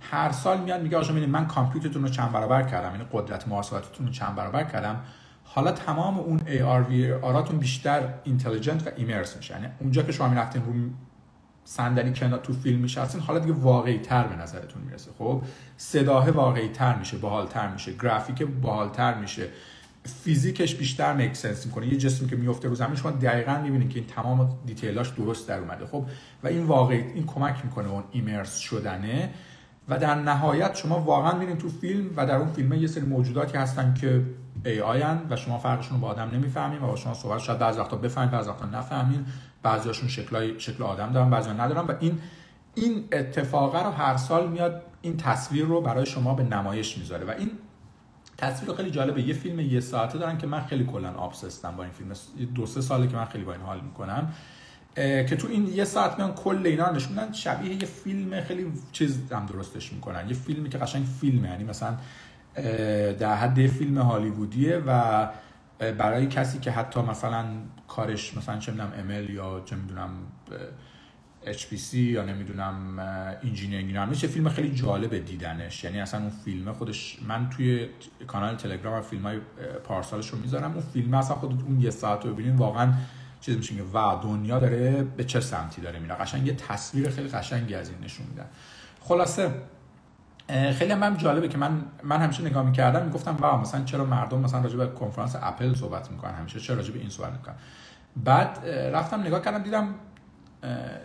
[0.00, 4.12] هر سال میاد میگه آقا من کامپیوترتون رو چند برابر کردم یعنی قدرت محاسباتتون رو
[4.12, 5.00] چند برابر کردم.
[5.44, 9.54] حالا تمام اون AR VR اتون بیشتر intelligent و immersive میشه.
[9.54, 10.72] یعنی اونجا که شما می‌رفتین رو
[11.64, 15.10] صندلی کنار تو فیلم میشستین حالا دیگه واقعی تر به نظرتون می‌رسه.
[15.18, 15.42] خب
[15.76, 19.48] صداه واقعی تر میشه باحال تر میشه گرافیک باحال تر میشه
[20.04, 21.86] فیزیکش بیشتر make sense می‌کنه.
[21.86, 25.48] یه جسمی که میفته رو زمین شما دقیقا می‌بینید که این تمام detail اش درست
[25.48, 25.86] در اومده.
[25.86, 26.06] خب
[26.42, 29.30] و این واقعی این کمک می‌کنه اون immerse شدنه.
[29.88, 33.58] و در نهایت شما واقعا میرین تو فیلم و در اون فیلم یه سری موجوداتی
[33.58, 34.22] هستن که
[34.64, 37.80] AI ان و شما فرقشون رو با آدم نمی‌فهمین و با شما صحبت شاید بعضی
[37.80, 39.26] وقتا بفهمید بعضی وقتا نفهمین.
[39.62, 41.86] بعضیاشون شکلای شکل آدم دارن بعضی ندارن.
[41.86, 42.18] و این
[42.74, 47.24] این اتفاقه رو هر سال میاد این تصویر رو برای شما به نمایش می‌ذاره.
[47.24, 47.50] و این
[48.38, 49.22] تصویر خیلی جالبه.
[49.22, 52.12] یه فیلم یه ساعته دارن که من خیلی کلا آبسستم با این فیلم.
[52.54, 54.32] دو سه ساله که من خیلی با این حال می‌کنم.
[54.94, 59.46] که تو این یه ساعت میان کل اینا نشون شبیه یه فیلم خیلی چیز هم
[59.46, 60.28] درستش می‌کنن.
[60.28, 61.48] یه فیلمی که قشنگ فیلمه.
[61.48, 61.96] یعنی مثلا
[63.18, 65.28] در حد فیلم هالیوودیه و
[65.98, 67.46] برای کسی که حتی مثلا
[67.88, 70.10] کارش مثلا چه می‌دونم ML یا چه می‌دونم
[71.46, 72.98] HPC یا نمی‌دونم
[73.44, 75.84] engineering میشه فیلم خیلی جالب دیدنش.
[75.84, 77.88] یعنی اصلا اون فیلم خودش من توی
[78.26, 79.38] کانال تلگرام فیلم های
[79.84, 80.72] پارسالش رو می‌ذارم.
[80.72, 82.92] اون فیلم اصلا خود اون یه ساعت رو ببینین واقعا
[83.40, 86.14] چیز میشه که و دنیا داره به چه سمتی داره میره.
[86.14, 88.46] قشنگ یه تصویر خیلی قشنگی از این نشون میدن
[89.00, 89.54] خلاصه
[90.48, 94.60] خیلی هم جالبه که من من همیشه نگاه می‌کردم می‌گفتم wow مثلا چرا مردم مثلا
[94.60, 97.54] راجع به کنفرانس اپل صحبت می‌کنن؟ همیشه چرا راجع به این صحبت می‌کنن؟
[98.24, 99.94] بعد رفتم نگاه کردم دیدم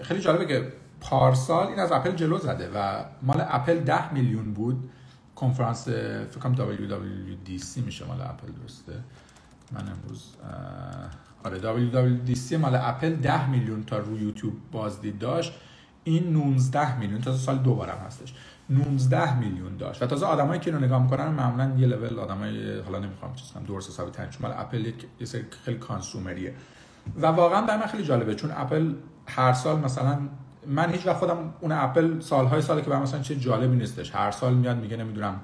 [0.02, 4.90] خیلی جالبه که پارسال این از اپل جلو زده و مال اپل 10 میلیون بود.
[5.36, 8.94] کنفرانس فکر کنم WWDC میشه مال اپل درسته؟
[9.72, 10.36] من امروز
[11.44, 15.54] آره WWDC مال اپل 10 میلیون تا روی یوتیوب بازدید داشت.
[16.04, 18.34] این 19 میلیون تا سال دوبارم هستش.
[18.70, 20.04] 19 میلیون داشت.
[20.04, 23.64] و تازه آدمایی که اینو نگاه می‌کنن معمولا یه لول آدمای حالا نمی‌خوام چیز کنم
[23.64, 26.54] درست حسابی ترین مال اپل یه سری خیلی کانسومریه.
[27.22, 28.94] و واقعا برای خیلی جالبه چون اپل
[29.28, 30.20] هر سال مثلا
[30.68, 34.16] من هیچ وقت خودم اون اپل سالهای ساله که برای مثلا چه جالبی نیستش.
[34.16, 35.42] هر سال میاد میگه نمی‌دونم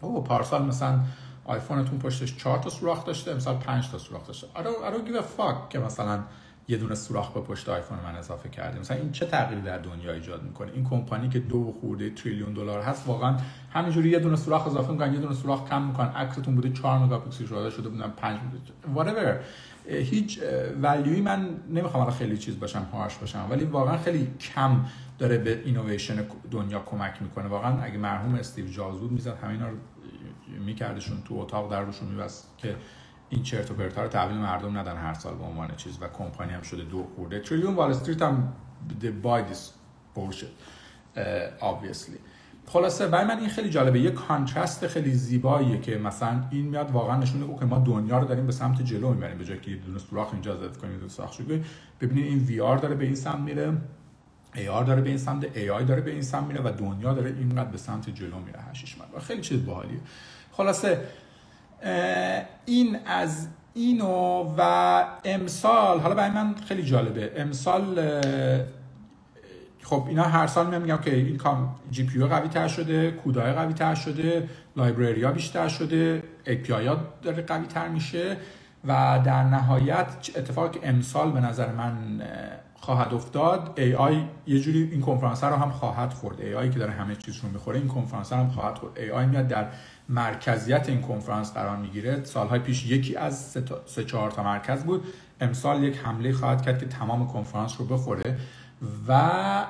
[0.00, 1.00] او پارسال مثلا
[1.44, 4.46] آیفونتون پشتش 4 تا سوراخ داشته امسال 5 تا سوراخ داشته.
[4.54, 6.18] Don't give a fuck که مثلا
[6.68, 8.80] یه دونه سوراخ به پشت آیفون من اضافه کردیم.
[8.80, 12.82] مثلا این چه تغییری در دنیا ایجاد می‌کنه؟ این کمپانی که دو خورده تریلیون دلار
[12.82, 13.36] هست واقعا
[13.72, 16.08] همینجوری یه دونه سوراخ اضافه می‌کنن یه دونه سوراخ کم می‌کنن.
[16.08, 18.38] عکستون بوده 4 مگاپیکسل شده شده بودن 5
[18.96, 19.34] whatever.
[19.90, 20.40] هیچ
[20.82, 24.84] ولیوی من نمی‌خوام الان خیلی چیز باشم harsh باشم ولی واقعا خیلی کم
[25.18, 27.48] داره به اینویشن دنیا کمک می‌کنه.
[27.48, 29.76] واقعا اگه مرحوم استیو جابز بود می‌زد همینا رو
[30.66, 32.76] میکردشون تو اتاق در روشون میبست که
[33.28, 36.52] این چرت و پرتا رو تحویل مردم ندن هر سال به عنوان چیز و کمپانی
[36.52, 37.40] هم شده دو خورده.
[37.40, 38.52] تریلیون Wall Street هم
[39.22, 39.60] buy this
[40.16, 40.52] bullshit
[41.60, 42.18] obviously.
[42.66, 44.00] خلاصه برای من این خیلی جالبه.
[44.00, 48.26] یه contrast خیلی زیباییه که مثلا این میاد واقعا نشون میده که ما دنیا رو
[48.26, 49.38] داریم به سمت جلو می‌بریم.
[49.38, 51.42] به جای که یه دونه سوراخ اینجا زد کنیم دو ساخت
[52.00, 53.72] ببینید این VR داره به این سمت میره
[54.54, 57.70] AR داره به این سمت AI داره به این سمت میره و دنیا داره اینقدر
[57.70, 60.00] به سمت جلو میره هشیش من خیلی چیز باحالیه.
[60.52, 61.00] خلاصه
[62.66, 67.32] این از اینو و امسال حالا برای من خیلی جالبه.
[67.36, 68.00] امسال
[69.82, 73.72] خب اینا هر سال میگم که این کام GPU قوی تر شده CUDA ی قوی
[73.72, 78.36] تر شده library ها بیشتر شده API ها داره قوی تر میشه
[78.84, 82.22] و در نهایت اتفاقی که امسال به نظر من
[82.80, 84.12] خواهد افتاد AI
[84.46, 86.36] یه جوری این کنفرانس رو هم خواهد خورد.
[86.36, 88.92] AI که داره همه چیز رو می‌خوره این کنفرانس هم خواهد خورد.
[88.96, 89.66] AI میاد در
[90.08, 92.24] مرکزیت این کنفرانس قرار می‌گیره.
[92.24, 95.04] سالهای پیش یکی از سه, سه چهار تا مرکز بود.
[95.40, 98.36] امسال یک حمله خواهد کرد که تمام کنفرانس رو بخوره
[99.08, 99.66] و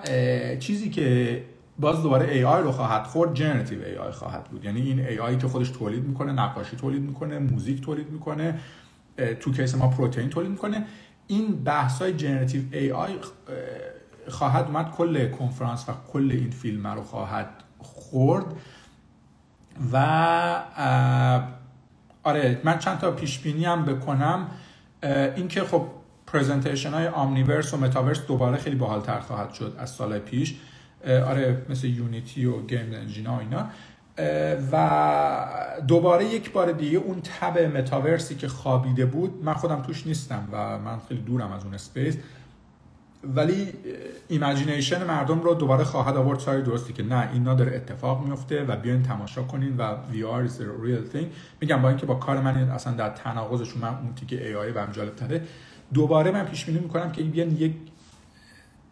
[0.60, 1.42] چیزی که
[1.78, 4.64] باز دوباره AI رو خواهد خورد جنراتیو AI خواهد بود.
[4.64, 8.58] یعنی این AI که خودش تولید می‌کنه نقاشی تولید می‌کنه موزیک تولید می‌کنه
[9.40, 10.86] تو case ما پروتئین تولید می‌کنه.
[11.26, 13.26] این بحث های generative AI
[14.28, 18.44] خواهد اومد کل کنفرانس و کل این فیلم رو خواهد خورد.
[19.92, 19.96] و
[22.22, 24.46] آره من چند تا پیش بینی هم بکنم.
[25.36, 25.86] اینکه خب
[26.26, 30.54] presentation های Omniverse و متاورس دوباره خیلی باحالتر خواهد شد از سال پیش.
[31.04, 33.70] آره مثل Unity و game engine ها اینا.
[34.72, 35.46] و
[35.88, 40.78] دوباره یک بار دیگه اون تب متاورسی که خوابیده بود من خودم توش نیستم و
[40.78, 42.16] من خیلی دورم از اون space.
[43.34, 43.72] ولی
[44.28, 48.76] imagination مردم رو دوباره خواهد آورد side درستی که نه اینا داره اتفاق میفته و
[48.76, 51.26] بیاین تماشا کنین و VR is a real thing.
[51.60, 55.16] میگم با اینکه با کار من اصلا در تناقضشون من اون تیکه AI و جالب
[55.16, 55.42] تره
[55.94, 57.72] دوباره من پیش بینی می‌کنم که بیان یک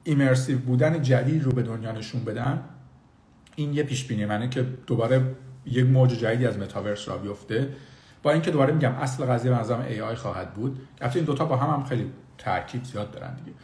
[0.05, 2.61] immersive بودن جدید رو به دنیا نشون بدن.
[3.57, 5.23] این یه پیش بینی منه که دوباره
[5.67, 7.69] یک موج جدیدی از متاورس را بیفته.
[8.23, 10.81] با اینکه دوباره میگم اصل قضیه به نظرم AI خواهد بود.
[11.01, 13.57] البته این دوتا با هم هم خیلی ترکیب زیاد دارن دیگه.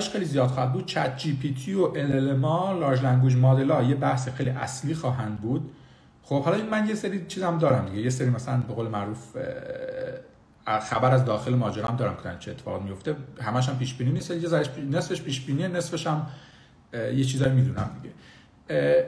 [0.00, 0.86] AI ش خیلی زیاد خواهد بود.
[0.86, 2.44] ChatGPT و LLM
[2.80, 5.70] large language model ها یه بحث خیلی اصلی خواهند بود.
[6.22, 8.00] خب حالا من یه سری چیزم دارم دیگه.
[8.00, 9.36] یه سری مثلا به قول معروف
[10.82, 13.16] خبر از داخل ماجرا هم دارم که چه اتفاق میفته.
[13.40, 14.30] همش هم پیش بینی نیست.
[14.30, 16.26] یه نصفش پیش بینیه نصفش هم
[16.94, 18.14] یه چیزایی می‌دونم دیگه.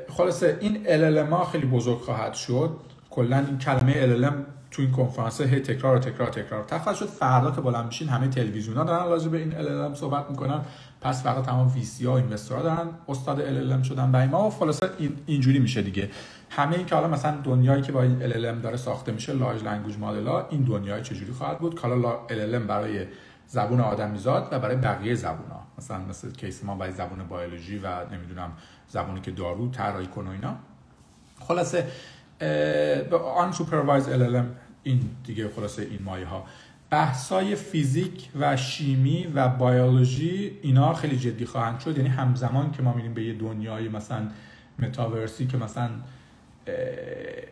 [0.08, 2.70] خلاصه این LLM خیلی بزرگ خواهد شد.
[3.10, 4.34] کلا این کلمه LLM
[4.70, 6.64] تو این کنفرانس هی تکرار و تکرار و تکرار.
[6.64, 10.30] تخصص شد فردا که بالا میشین همه تلویزیون ها دارن راجع به این LLM صحبت
[10.30, 10.60] می‌کنن.
[11.00, 12.88] پس فردا تمام VC ها investor ها دارن.
[13.08, 16.10] استاد LLM شدن برای ما و خلاصه این اینجوری میشه دیگه.
[16.50, 19.98] همه این که حالا مثلا دنیایی که با این LLM داره ساخته میشه large language
[19.98, 23.06] model ها این دنیای چجوری خواهد بود؟ که حالا LLM برای
[23.46, 27.86] زبون آدمیزاد و برای بقیه زبون ها مثلا مثل case ما برای زبون بیولوژی و
[28.12, 28.52] نمی‌دونم
[28.88, 30.56] زبونی که دارو طراحی کنه اینا.
[31.40, 31.86] خلاصه
[33.36, 34.44] unsupervised LLM
[34.82, 36.44] این دیگه خلاصه این مایه ها.
[36.90, 41.96] بحثای فیزیک و شیمی و بیولوژی اینا خیلی جدی خواهند شد.
[41.96, 44.28] یعنی همزمان که ما میریم به یه دنیای مثلا
[44.78, 45.90] متاورسی که مثلا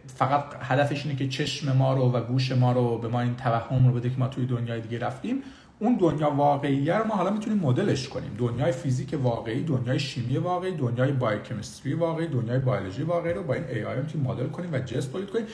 [0.07, 3.87] فقط هدفش اینه که چشم ما رو و گوش ما رو به ما این توهم
[3.87, 5.43] رو بده که ما توی دنیای دیگه رفتیم
[5.83, 8.31] اون دنیا واقعی رو ما حالا می‌تونیم مدلش کنیم.
[8.39, 13.65] دنیای فیزیک واقعی دنیای شیمی واقعی دنیای biochemistry واقعی دنیای بیولوژی واقعی رو با این
[13.65, 15.47] AI می‌تونیم مدل کنیم و just تولید کنیم.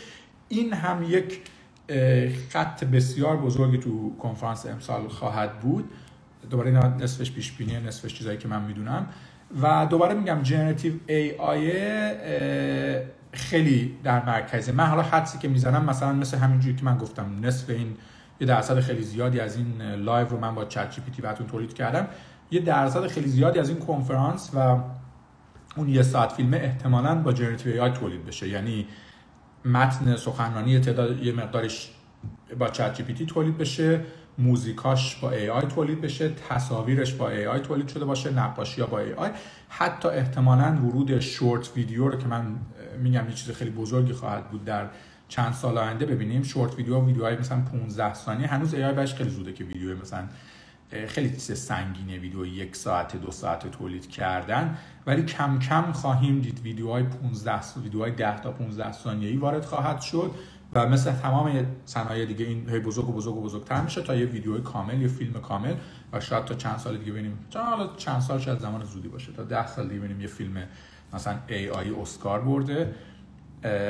[0.48, 1.40] این هم یک
[2.50, 5.90] خط بسیار بزرگی تو کنفرانس امسال خواهد بود.
[6.50, 9.06] دوباره اینا نصفش پیش بینی نصفش چیزایی که من می‌دونم.
[9.62, 11.72] و دوباره میگم generative AI
[13.32, 14.72] خیلی در مرکزه.
[14.72, 17.96] من حالا حدسی که می‌زنم مثلا مثل همینجوری که من گفتم نصف این
[18.40, 22.08] یه درصد خیلی زیادی از این live رو من با ChatGPT براتون تولید کردم.
[22.50, 24.76] یه درصد خیلی زیادی از این کنفرانس و
[25.76, 28.48] اون یه ساعت فیلم احتمالاً با generative AI تولید بشه.
[28.48, 28.86] یعنی
[29.64, 31.90] متن سخنرانی تعداد یه مقدارش
[32.58, 34.00] با ChatGPT تولید بشه
[34.38, 39.30] موزیکاش با AI تولید بشه تصاویرش با AI تولید شده باشه نقاشی ها با AI
[39.68, 42.56] حتی احتمالا ورود short video رو که من
[43.02, 44.88] میگم یه چیز خیلی بزرگی خواهد بود در
[45.28, 46.42] چند سال آینده ببینیم.
[46.42, 48.46] شورت ویدیو ویدیوهای مثلا 15 ثانیه.
[48.46, 50.28] هنوز ای آی خیلی زوده که ویدیو مثلا
[51.06, 54.78] خیلی چیز سنگینه ویدیو یک ساعت دو ساعت تولید کردن.
[55.06, 60.30] ولی کم کم خواهیم دید ویدیوهای 15 ویدیوهای 10 تا 15 ثانیه‌ای وارد خواهد شد
[60.72, 64.26] و مثل تمام صنایع دیگه این هی بزرگ و بزرگ و بزرگتر میشه تا یه
[64.26, 65.74] ویدیو کامل یا فیلم کامل
[66.12, 67.38] و شاید تا چند سال دیگه ببینیم.
[67.54, 69.32] حالا چند سال شاید زمان زودی باشه.
[69.32, 70.62] تا 10 سال دیگه ببینیم یه فیلم
[71.12, 72.94] مثلا AI اسکار برده.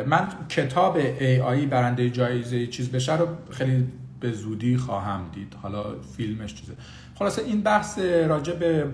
[0.06, 0.96] من کتاب
[1.44, 3.88] AI برنده جایزه چیز بشه رو خیلی
[4.20, 5.56] به زودی خواهم دید.
[5.62, 6.72] حالا فیلمش چیزه.
[7.14, 8.86] خلاصه این بحث راجع به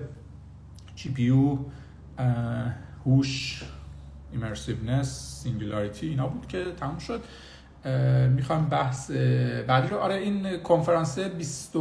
[0.97, 1.59] GPU
[3.05, 3.63] هوش
[4.33, 7.23] immersiveness singularity اینا بود که تموم شد.
[8.31, 9.11] می‌خوام بحث
[9.67, 11.77] بعدی رو آره این کنفرانس 20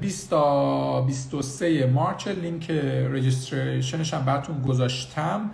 [0.00, 2.70] 20 تا 23 March لینک
[3.10, 5.50] رجیستریشنش هم براتون گذاشتم.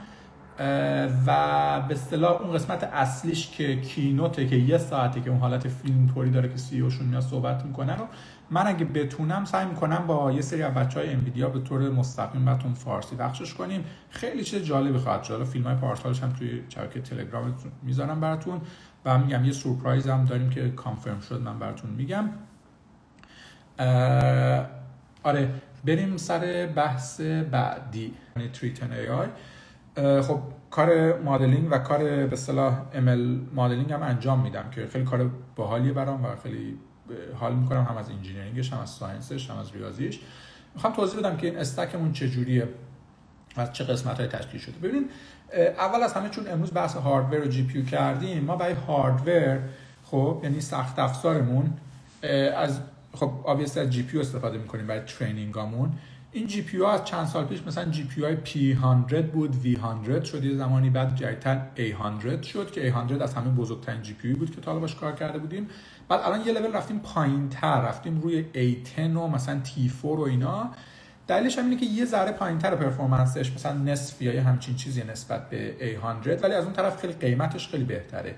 [1.26, 6.06] و به اصطلاح اون قسمت اصلیش که کینوته که یه ساعته که اون حالت فیلم
[6.06, 8.06] طوری داره که سی اوشون میاد صحبت می‌کنه رو
[8.50, 12.44] من اگه بتونم سعی می‌کنم با یه سری از بچه های انویدیا به طور مستقیم
[12.44, 13.84] براتون فارسی بخشش کنیم.
[14.10, 15.44] خیلی چیز جالبی خواهد شد.
[15.44, 18.60] فیلم های پارسالش هم توی شبکه تلگرام می‌ذارم براتون
[19.04, 22.28] و میگم یه سورپرایز هم داریم که کانفرم شد من براتون میگم.
[25.22, 25.50] آره
[25.84, 28.14] بریم سر بحث بعدی.
[28.52, 29.06] تریتن AI
[29.98, 35.30] خب کار مدلینگ و کار به اصطلاح ML modeling هم انجام میدم که خیلی کار
[35.56, 36.78] باحالیه برام و خیلی
[37.34, 40.20] حال می‌کنم هم از engineering ش هم از science ش هم از ریاضیش.
[40.74, 42.68] می‌خوام توضیح بدم که این stack مون چجوریه
[43.56, 44.78] از چه قسمت های تشکیل شده.
[44.88, 45.10] ببینید
[45.78, 49.58] اول از همه چون امروز بحث hardware و GPU کردیم ما برای hardware
[50.04, 51.72] خب یعنی سخت افزارمون
[52.56, 52.80] از
[53.14, 55.92] خب obviously از GPU استفاده می‌کنیم برای training امون
[56.32, 60.90] این GPU از چند سال پیش مثلا GPU های P100 بود V100 شد یه زمانی
[60.90, 65.12] بعد جدیدتر A100 شد که A100 از همه بزرگترین GPU بود که تا باش کار
[65.12, 65.68] کرده بودیم.
[66.08, 70.70] بعد الان یه لول رفتیم پایین تر رفتیم روی A10 و مثلا T4 و اینا.
[71.26, 75.50] دلیلش هم اینه که یه ذره پایینتر performance ش مثلا نصف یا همچین چیزی نسبت
[75.50, 78.34] به A100 ولی از اون طرف خیلی قیمتش خیلی بهتره.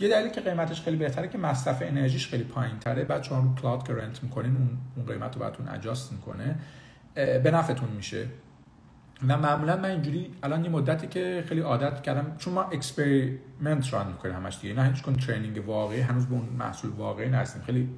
[0.00, 3.04] یه دلیلی که قیمتش خیلی بهتره که مصرف انرژیش خیلی پایینتره.
[3.04, 4.56] بعد چون رو cloud که rent می‌کنین
[4.96, 6.56] اون قیمت رو براتون adjust می‌کنه.
[7.16, 8.26] به نفعتون میشه.
[9.28, 14.06] و معمولا من اینجوری الان یه مدتی که خیلی عادت کردم چون ما experiment run
[14.06, 14.74] می‌کنیم همش دیگه.
[14.74, 17.62] نه هیچ کن training واقعی هنوز به اون محصول واقعی نرسیم.
[17.62, 17.88] خیلی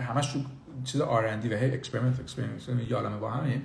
[0.00, 0.38] همش تو
[0.84, 3.62] چیز R&D و هی experiment experiment یه با همین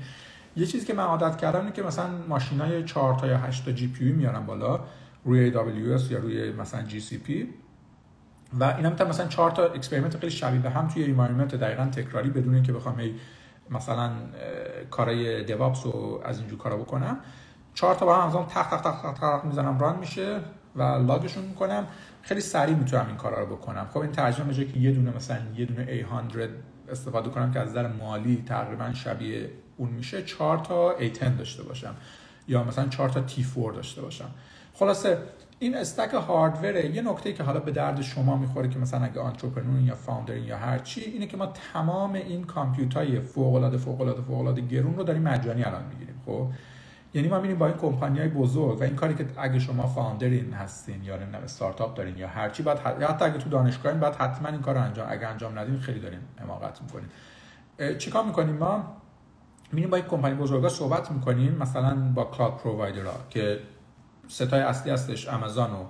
[0.56, 3.72] یه چیزی که من عادت کردم اینه که مثلا ماشینای 4 تا یا 8 تا
[3.72, 4.80] GPU میارم بالا
[5.26, 7.32] روی AWS یا روی مثلا GCP
[8.60, 12.54] و اینا مثلا 4 تا experiment خیلی شبیه به هم توی environment دقیقا تکراری بدون
[12.54, 12.96] اینکه بخوام
[13.72, 14.12] مثلا
[14.92, 17.18] کارای DevOps رو از اینجور کارا بکنم.
[17.74, 20.40] چهار تا با هم همزمان تق تق تق تق می‌زنم run میشه
[20.76, 21.88] و log شون می‌کنم.
[22.22, 23.88] خیلی سریع می‌تونم این کارا رو بکنم.
[23.94, 26.38] خب این ترجمه میشه که یه دونه مثلا یه دونه A100
[26.90, 30.24] استفاده کنم که از نظر مالی تقریبا شبیه اون میشه.
[30.24, 31.96] 4 تا A10 داشته باشم
[32.48, 34.30] یا مثلا 4 تا T4 داشته باشم.
[34.74, 35.18] خلاصه
[35.62, 39.80] این استک هاردوره یه نکته که حالا به درد شما می‌خوره که مثلا اگه آنترپرنور
[39.82, 44.21] یا فاوندر یا هر چی اینه که ما تمام این کامپیوترهای فوق العاده فوق العاده
[44.21, 46.47] فوق العاده گرون رو داریم مجانی الان می‌گیریم خب؟
[47.13, 50.54] یعنی ما میریم با این کمپانی های بزرگ و این کاری که اگه شما فاوندرین
[50.54, 54.50] هستین یا نه استارتاپ دارین یا هر چی بعد حتی اگه تو دانشگاهین بعد حتما
[54.50, 57.10] این کار رو انجام اگه انجام ندیم خیلی داریم حماقت می‌کنیم
[57.97, 58.97] چیکار می‌کنیم ما؟
[59.71, 63.60] میریم با این کمپانی بزرگا صحبت می‌کنیم مثلا با cloud provider ها که
[64.32, 65.84] ستای اصلی هستش آمازون و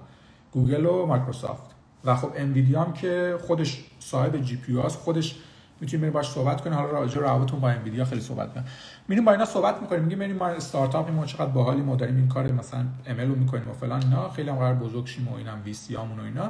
[0.51, 1.63] گوگل و مایکروسافت
[2.05, 5.35] و خب انویدیا هم که خودش صاحب GPU هست خودش
[5.81, 6.75] می‌تونیم بریم باش صحبت کنیم.
[6.75, 8.65] حالا راجع روابطمون با انویدیا خیلی صحبت کنیم.
[9.07, 12.27] میریم با اینا صحبت می‌کنیم میگیم بریم ما استارتاپ ما چقدر باحالی ما داریم این
[12.27, 14.29] کار مثلا ML رو می‌کنیم و فلان اینا.
[14.29, 16.49] خیلی هم قرار بزرگ شیم و اینم VC و اینا.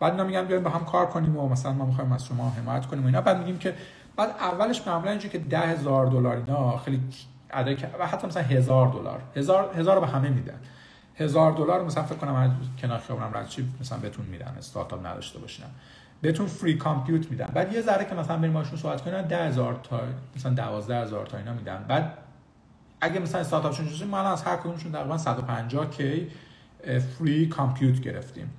[0.00, 2.86] بعد اینا میگن بیایم با هم کار کنیم و مثلا ما می‌خوایم از شما حمایت
[2.86, 3.20] کنیم و اینا.
[3.20, 3.74] بعد میگیم که
[4.16, 7.00] بعد اولش معمولا اینجوری که 10000 دلار اینا خیلی
[7.50, 9.22] عدد و حتی مثلا هزار دلار.
[9.36, 10.58] هزار هزار به همه میدن.
[11.18, 15.38] هزار دلار مثلا فکر کنم از کنار خیابونم رد چی مثلا بهتون میدن استارتاپ نداشته
[15.38, 15.70] باشینم.
[16.20, 20.00] بهتون فری کامپیوت میدن بعد یه ذره که مثلا بریم باشون صحبت کنن 10000 تا
[20.36, 22.18] مثلا 12000 تا اینا میدن بعد
[23.00, 26.30] اگه مثلا استارتاپشون شده ما از هر کدومشون تقریبا 150 کی
[27.18, 28.50] فری کامپیوت گرفتیم.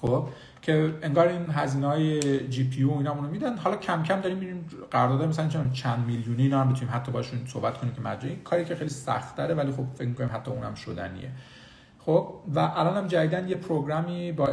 [0.00, 0.28] خب
[0.62, 3.56] که انگار این هزینه های GPU و اینا رو میدن.
[3.56, 7.78] حالا کم کم داریم میریم قرارداد مثلا چند میلیونی اینا هم بتونیم حتی باشون صحبت
[7.78, 11.30] کنیم که مجانی کاری که خیلی سخت ولی خب فکر می‌کنیم حتی اونم شدنیه.
[12.06, 14.48] خب و الان هم جدیدن یه program ی با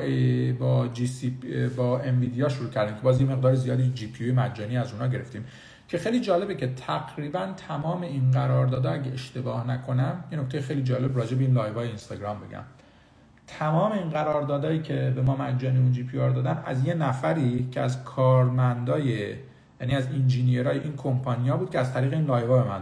[0.59, 1.37] با جی سی
[1.77, 5.45] با انویدیا شروع کردیم که باز یه مقدار زیادی GPU مجانی از اونها گرفتیم.
[5.87, 11.17] که خیلی جالبه که تقریبا تمام این قراردادها اگه اشتباه نکنم یه نکته خیلی جالب
[11.17, 12.63] راجع به این live های اینستاگرام بگم.
[13.47, 17.81] تمام این قراردادهایی که به ما مجانی اون GPU رو دادن از یه نفری که
[17.81, 19.35] از کارمندای
[19.81, 22.81] یعنی از engineer ای این کمپانیا بود که از طریق این live به من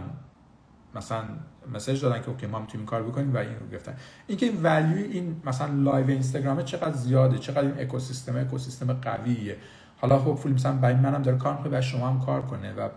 [0.94, 1.22] مثلا
[1.74, 3.94] message دادن که okay ما می‌تونیم کار بکنیم و این رو گرفتن.
[4.26, 9.56] اینکه این value این مثلا live اینستاگرام چقدر زیاده چقدر این اکوسیستم اکوسیستم قویه.
[10.00, 12.88] حالا خب full مثلا برای منم داره کار می‌کنه و شما هم کار کنه و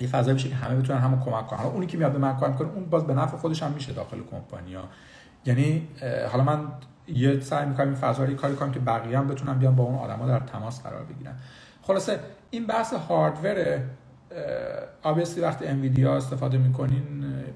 [0.00, 1.58] یه فضایی بشه که همه بتونن همو کمک کنن.
[1.58, 3.92] حالا اونی که میاد به من کار می‌کنه اون باز به نفع خودش هم میشه
[3.92, 4.84] داخل کمپانیا
[5.44, 5.88] یعنی
[6.30, 6.58] حالا من
[7.08, 9.98] یه سعی می‌کنم این فضا رو کاری کنم که بقیه هم بتونن بیان با اون
[9.98, 11.34] آدما در تماس قرار بگیرن.
[11.82, 13.78] خلاصه این بحث hardware
[15.02, 17.04] obviously وقتی انویدیا استفاده می‌کنین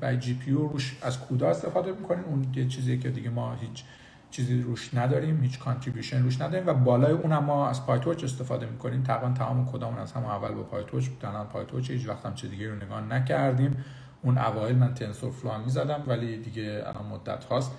[0.01, 2.25] برای GPU روش از CUDA استفاده می‌کنین.
[2.25, 3.85] اون یه چیزی که دیگه ما هیچ
[4.31, 9.03] چیزی روش نداریم هیچ contribution روش نداریم و بالای اونم ما از PyTorch استفاده می‌کنیم
[9.03, 12.49] تقریبا تمام کدامون از همون اول با PyTorch بود الان PyTorch هیچ وقت هم چه
[12.49, 13.85] دیگه رو نگاه نکردیم.
[14.23, 17.73] اون اوایل من TensorFlow می‌زدم ولی دیگه الان مدت هاست.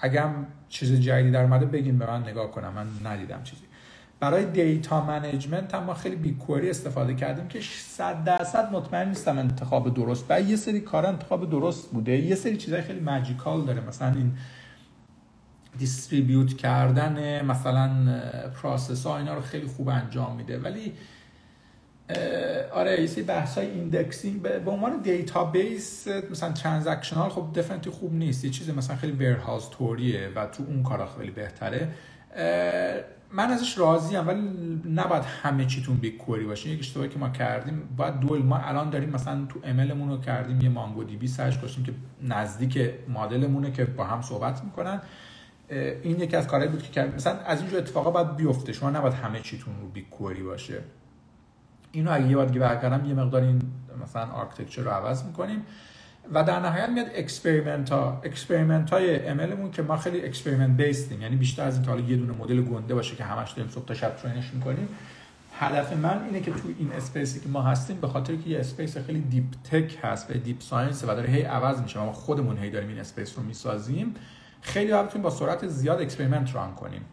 [0.00, 2.72] اگه هم چیز جدیدی در اومده بگیم به من نگاه کنم.
[2.72, 3.62] من ندیدم چیزی.
[4.20, 9.94] برای data management هم ما خیلی BigQuery استفاده کردیم که 100 درصد مطمئن نیستم انتخاب
[9.94, 10.24] درست.
[10.28, 12.18] و یه سری کار انتخاب درست بوده.
[12.18, 13.80] یه سری چیزای خیلی magical داره.
[13.80, 14.32] مثلا این
[15.78, 18.20] distribute کردن مثلا
[18.62, 20.58] process ها اینا رو خیلی خوب انجام میده.
[20.58, 20.92] ولی
[22.72, 28.44] آره یه بحث های indexing به عنوان database مثلا transactional خب definitely خوب نیست.
[28.44, 31.88] یه چیز مثلا خیلی warehouse توریه و تو اون کارا خیلی بهتره.
[33.32, 34.40] من ازش راضیم ولی
[34.94, 36.68] نباید همه چیتون BigQuery باشه.
[36.68, 40.20] یک اشتباهی که ما کردیم باید دول ما الان داریم مثلا تو ML مون رو
[40.20, 45.00] کردیم یه MongoDB سرچ کنیم که نزدیک مدلمونه که با هم صحبت می‌کنن.
[46.02, 47.14] این یکی از کارهایی بود که کردیم.
[47.14, 48.72] مثلا از اینجور اتفاقا باید بیفته.
[48.72, 50.78] شما نباید همه چیتون رو BigQuery باشه.
[51.92, 53.62] اینو اگه یه بار دیگه برگردم یه مقدار این
[54.02, 55.62] مثلا architecture رو عوض می‌کنیم.
[56.32, 61.09] و در نهایت میاد experiment ها experiment های ML مون که ما خیلی experiment based
[61.09, 63.70] یم یعنی بیشتر از این که حالا یه دونه مدل گنده باشه که همش داریم
[63.70, 64.88] صبح تا شب train ش می‌کنیم.
[65.58, 68.60] هدف من اینه که تو این space ی که ما هستیم به خاطر که یه
[68.60, 72.00] space خیلی deep tech هست و deep science و داره هی عوض میشه.
[72.00, 74.14] ما خودمون هی داریم این space رو می‌سازیم.
[74.60, 77.04] خیلی بتونیم با سرعت زیاد experiment run کنیم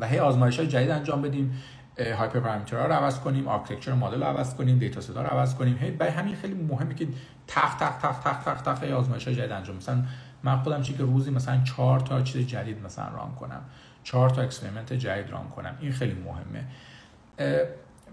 [0.00, 1.62] و هی آزمایش های جدید انجام بدیم.
[1.98, 5.78] hyperparameter ها رو عوض کنیم architecture مدل رو عوض کنیم data set رو عوض کنیم.
[5.80, 7.08] هی برای همین خیلی مهمه که
[7.46, 10.02] تخ تخ تخ تخ تخ تخ آزمایش جدید انجام مثلا
[10.42, 13.60] من خودم چی که روزی مثلا چهار تا چیز جدید مثلا run کنم.
[14.04, 15.76] چهار تا experiment جدید run کنم.
[15.80, 16.64] این خیلی مهمه.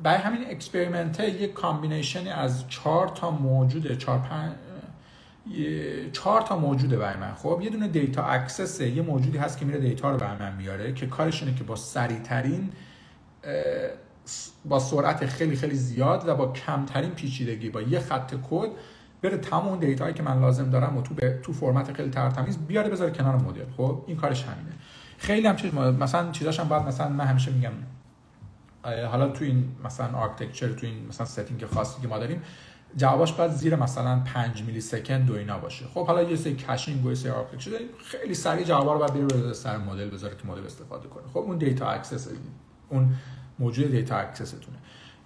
[0.04, 3.96] برای همین experiment یک combination ی از چهار تا موجوده.
[3.96, 4.52] چهار پنج
[6.12, 7.34] چهار تا موجوده برای من.
[7.34, 10.94] خب یه دونه data access یه موجودی هست که میره data رو برای من میاره
[10.94, 12.72] که کارش اینه که با سریع ترین
[14.66, 18.70] با سرعت خیلی خیلی زیاد و با کمترین پیچیدگی با یه خط کد
[19.22, 22.10] بره تمام اون data یی که من لازم دارم و تو به تو فرمت خیلی
[22.10, 23.66] ترتمیز بیاره بذاره کنار مدل.
[23.78, 24.74] خب؟ این کارش همینه.
[25.18, 27.72] خیلی هم چیز مثلا چیزاش هم باید مثلا من همیشه میگم
[28.84, 32.42] حالا تو این مثلا architecture تو این مثلا setting خاصی که ما داریم
[32.96, 35.86] جوابش باید زیر مثلا 5 میلی سکند دو اینا باشه.
[35.94, 37.72] خب حالا یه سری caching و یه سری architecture
[38.06, 41.24] خیلی سریع جوابا رو باید بره سر مدل بذاره که مدل استفاده کنه.
[41.34, 42.28] خب اون data access
[42.94, 43.14] اون
[43.60, 44.78] موجود data access تونه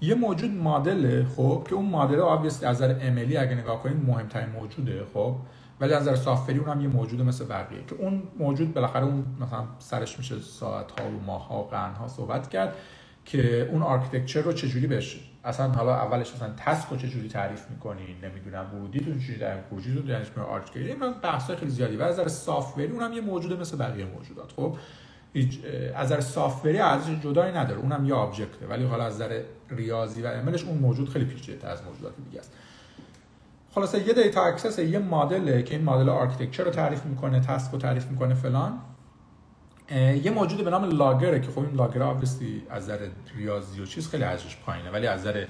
[0.01, 4.05] یه موجود مدل خب که اون مدل obviously از نظر ML ی اگه نگاه کنید
[4.05, 5.35] مهمترین موجوده خب
[5.81, 9.25] ولی از نظر software ی اونم یه موجود مثل بقیه که اون موجود بالاخره اون
[9.39, 12.75] مثلا سرش میشه ساعت ها و ماه ها و قرن ها صحبت کرد
[13.25, 18.15] که اون architecture رو چجوری بشه اصلا حالا اولش مثلا task رو چجوری تعریف می‌کنین
[18.23, 22.80] نمی‌دونم ورودیتون چجوری در ورودیتون یعنی architecture من بحث خیلی زیادی و از نظر software
[22.80, 24.77] ی اونم یه موجود مثل بقیه موجودات خب
[25.95, 27.79] از نظر software ی ارزش جدایی نداره.
[27.79, 31.67] اونم یه object ه ولی حالا از نظر ریاضی و عملش اون موجود خیلی پیچیده
[31.67, 32.51] از موجودات دیگه است.
[33.71, 37.77] خلاصه یه data access یه مدل که این مدل architecture رو تعریف می‌کنه task رو
[37.77, 38.73] تعریف می‌کنه فلان.
[40.23, 42.97] یه موجود به نام logger ه که خب این logger obviously از نظر
[43.35, 45.45] ریاضی و چیز خیلی ارزش پایینه ولی از نظر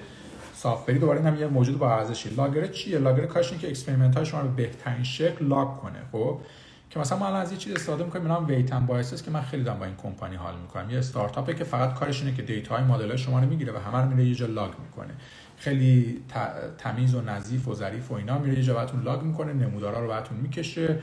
[0.54, 2.30] software ی دوباره هم یه موجود با ارزشی.
[2.30, 6.40] logger چیه؟ logger کارش که experiment های شما رو بهترین شکل log کنه خب؟
[6.90, 9.42] که مثلا ما الان از یه چیز استفاده می‌کنیم به نام Weights & Biases که من
[9.42, 10.90] خیلی دارم با این کمپانی حال می‌کنم.
[10.90, 13.98] یه استارتاپه که فقط کارش اینه که data های مدل شما رو می‌گیره و همه
[13.98, 15.14] رو میره یه جا log می‌کنه.
[15.56, 16.22] خیلی
[16.78, 20.08] تمیز و نظیف و ظریف و اینا میره یه جا براتون log می‌کنه نمودارا رو
[20.08, 20.98] براتون می‌کشه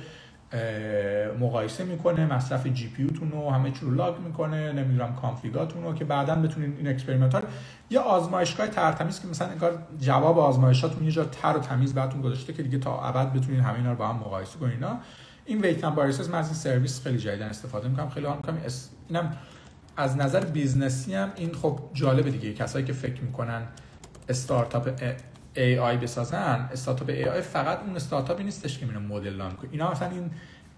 [1.40, 5.94] مقایسه می‌کنه مصرف GPU تون رو همه چی رو log می‌کنه نمی‌دونم config اتون رو
[5.94, 7.42] که بعدا بتونین این experiment ها
[7.90, 12.54] یه آزمایشگاه ترتمیز که مثلا انگار جواب آزمایشاتون یه جا تر و تمیز براتون گذاشته
[12.54, 15.00] که دیگه تا ابد بتونین همه اینا رو با هم مقایسه کنین اینا.
[15.46, 18.58] این Weights & Biases من از این سرویس خیلی جدیدن استفاده می‌کنم خیلی حال می‌کنم
[19.10, 19.38] اینم
[19.98, 22.54] از نظر business ی هم این خب جالبه دیگه.
[22.54, 23.62] کسایی که فکر می‌کنن
[24.30, 25.02] استارتاپ
[25.56, 29.70] AI بسازن استارتاپ AI فقط اون استارتاپی نیستش که میره مدل کنه.
[29.72, 30.32] اینا مثلا این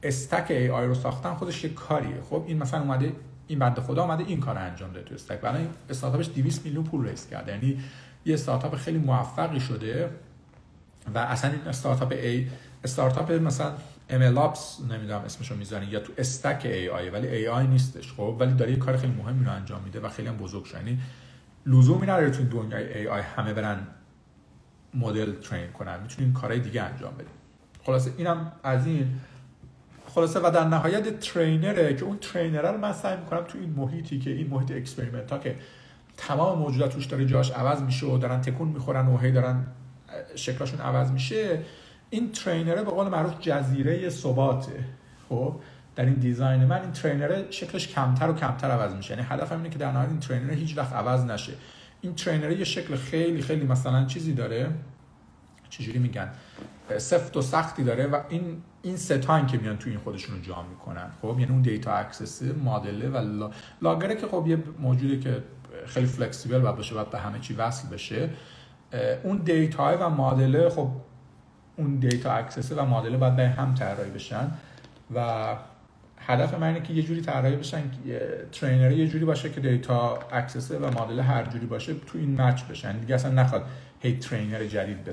[0.03, 2.22] stack AI رو ساختن خودش یه کاریه.
[2.30, 3.13] خب این مثلا اومده
[3.47, 7.07] این بنده خدا اومده این کار انجام داده تو stack برای استارتاپش 200 میلیون پول
[7.07, 7.51] raise کرده.
[7.51, 7.80] یعنی
[8.26, 10.09] یه استارتاپ خیلی موفقی شده
[11.15, 12.47] و اصلا این استارتاپ ای
[12.84, 13.74] استارتاپ مثلا
[14.10, 18.78] MLOps نمی‌دونم اسمشو می‌زنی یا تو stack AI ولی AI نیستش خب؟ ولی داره یه
[18.78, 20.78] کار خیلی مهمی رو انجام میده و خیلی هم بزرگ شده.
[20.78, 20.99] یعنی
[21.66, 23.88] لزومی نداره تو دنیای AI همه برن
[24.93, 25.99] مدل train کنن.
[26.01, 27.28] می‌تونین کارهای دیگه انجام بدین.
[27.84, 29.08] خلاصه اینم از این.
[30.08, 33.58] خلاصه و در نهایت trainer ه که اون trainer ه رو من سعی می‌کنم تو
[33.58, 35.55] این محیطی که این محیط experiment ها که
[36.18, 39.68] تمام موجودات توش داره جاش عوض میشه و دارن تکون می‌خورن و هی دارن
[40.36, 41.60] شکلشون عوض میشه
[42.10, 44.84] این trainer ه به قول معروف جزیره ثباته.
[45.30, 45.55] خب
[45.95, 49.14] در این design من این trainer ه شکلش کمتر و کمتر عوض میشه.
[49.14, 51.53] یعنی هدفم اینه که در نهایت این trainer ه هیچ وقت عوض نشه.
[52.01, 54.70] این trainer ه یه شکل خیلی خیلی مثلا چیزی داره.
[55.70, 56.30] چجوری میگن؟
[56.97, 60.41] سفت و سختی داره و این این سه تان که میان تو این خودشون رو
[60.41, 61.12] جا می‌کنن.
[61.22, 63.49] خب یعنی اون data access مدله و
[63.82, 65.43] logger ه که خب یه موجوده که
[65.86, 68.30] خیلی flexible و باشه باید به همه چی وصل بشه.
[69.24, 70.89] اون data و مدله خب
[71.78, 74.51] اون data access ه و مدل باید به هم طراحی بشن.
[75.15, 75.55] و
[76.17, 77.82] هدف من اینه که یه جوری طراحی بشن
[78.51, 82.41] trainer یه جوری باشه که data access ه و مدل هر جوری باشه تو این
[82.41, 82.99] match بشن.
[82.99, 83.65] دیگه اصلا نخواد
[83.99, 85.03] هی trainer جدید